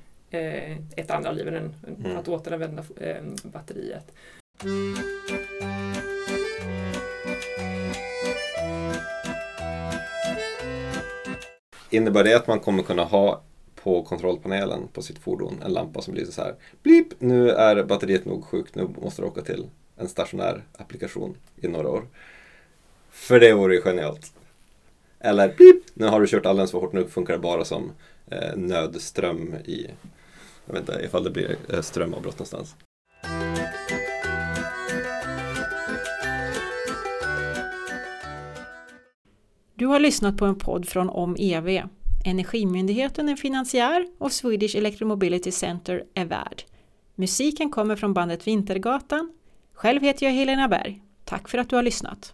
ett 0.95 1.11
andra 1.11 1.31
liv 1.31 1.47
än 1.47 1.55
en- 1.55 1.75
Mm. 2.05 2.17
att 2.17 2.27
återanvända 2.27 2.83
eh, 2.97 3.21
batteriet. 3.43 4.11
Innebär 11.89 12.23
det 12.23 12.33
att 12.33 12.47
man 12.47 12.59
kommer 12.59 12.83
kunna 12.83 13.03
ha 13.03 13.41
på 13.75 14.03
kontrollpanelen 14.03 14.87
på 14.93 15.01
sitt 15.01 15.17
fordon 15.19 15.61
en 15.65 15.73
lampa 15.73 16.01
som 16.01 16.13
lyser 16.13 16.31
så 16.31 16.41
här 16.41 16.55
Blip! 16.83 17.07
Nu 17.19 17.49
är 17.49 17.83
batteriet 17.83 18.25
nog 18.25 18.45
sjukt, 18.45 18.75
nu 18.75 18.87
måste 19.01 19.21
du 19.21 19.25
åka 19.27 19.41
till 19.41 19.65
en 19.97 20.09
stationär 20.09 20.63
applikation 20.77 21.35
i 21.61 21.67
några 21.67 21.89
år. 21.89 22.03
För 23.11 23.39
det 23.39 23.53
vore 23.53 23.75
ju 23.75 23.81
genialt. 23.81 24.33
Eller 25.19 25.47
blip! 25.57 25.83
Nu 25.93 26.05
har 26.07 26.21
du 26.21 26.27
kört 26.27 26.45
alldeles 26.45 26.71
för 26.71 26.79
hårt, 26.79 26.93
nu 26.93 27.07
funkar 27.07 27.33
det 27.33 27.39
bara 27.39 27.65
som 27.65 27.91
eh, 28.27 28.55
nödström 28.55 29.55
i 29.65 29.87
jag 30.71 30.81
vet 30.81 30.89
inte 30.89 31.05
ifall 31.05 31.23
det 31.23 31.31
blir 31.31 31.57
eh, 31.69 31.81
strömavbrott 31.81 32.39
någonstans. 32.39 32.75
Du 39.75 39.85
har 39.85 39.99
lyssnat 39.99 40.37
på 40.37 40.45
en 40.45 40.55
podd 40.55 40.87
från 40.87 41.09
OMEV. 41.09 41.81
Energimyndigheten 42.25 43.29
är 43.29 43.35
finansiär 43.35 44.07
och 44.17 44.31
Swedish 44.31 44.75
Electromobility 44.75 45.51
Center 45.51 46.03
är 46.13 46.25
värd. 46.25 46.63
Musiken 47.15 47.71
kommer 47.71 47.95
från 47.95 48.13
bandet 48.13 48.47
Vintergatan. 48.47 49.33
Själv 49.73 50.01
heter 50.01 50.25
jag 50.25 50.33
Helena 50.33 50.67
Berg. 50.67 51.01
Tack 51.25 51.49
för 51.49 51.57
att 51.57 51.69
du 51.69 51.75
har 51.75 51.83
lyssnat. 51.83 52.33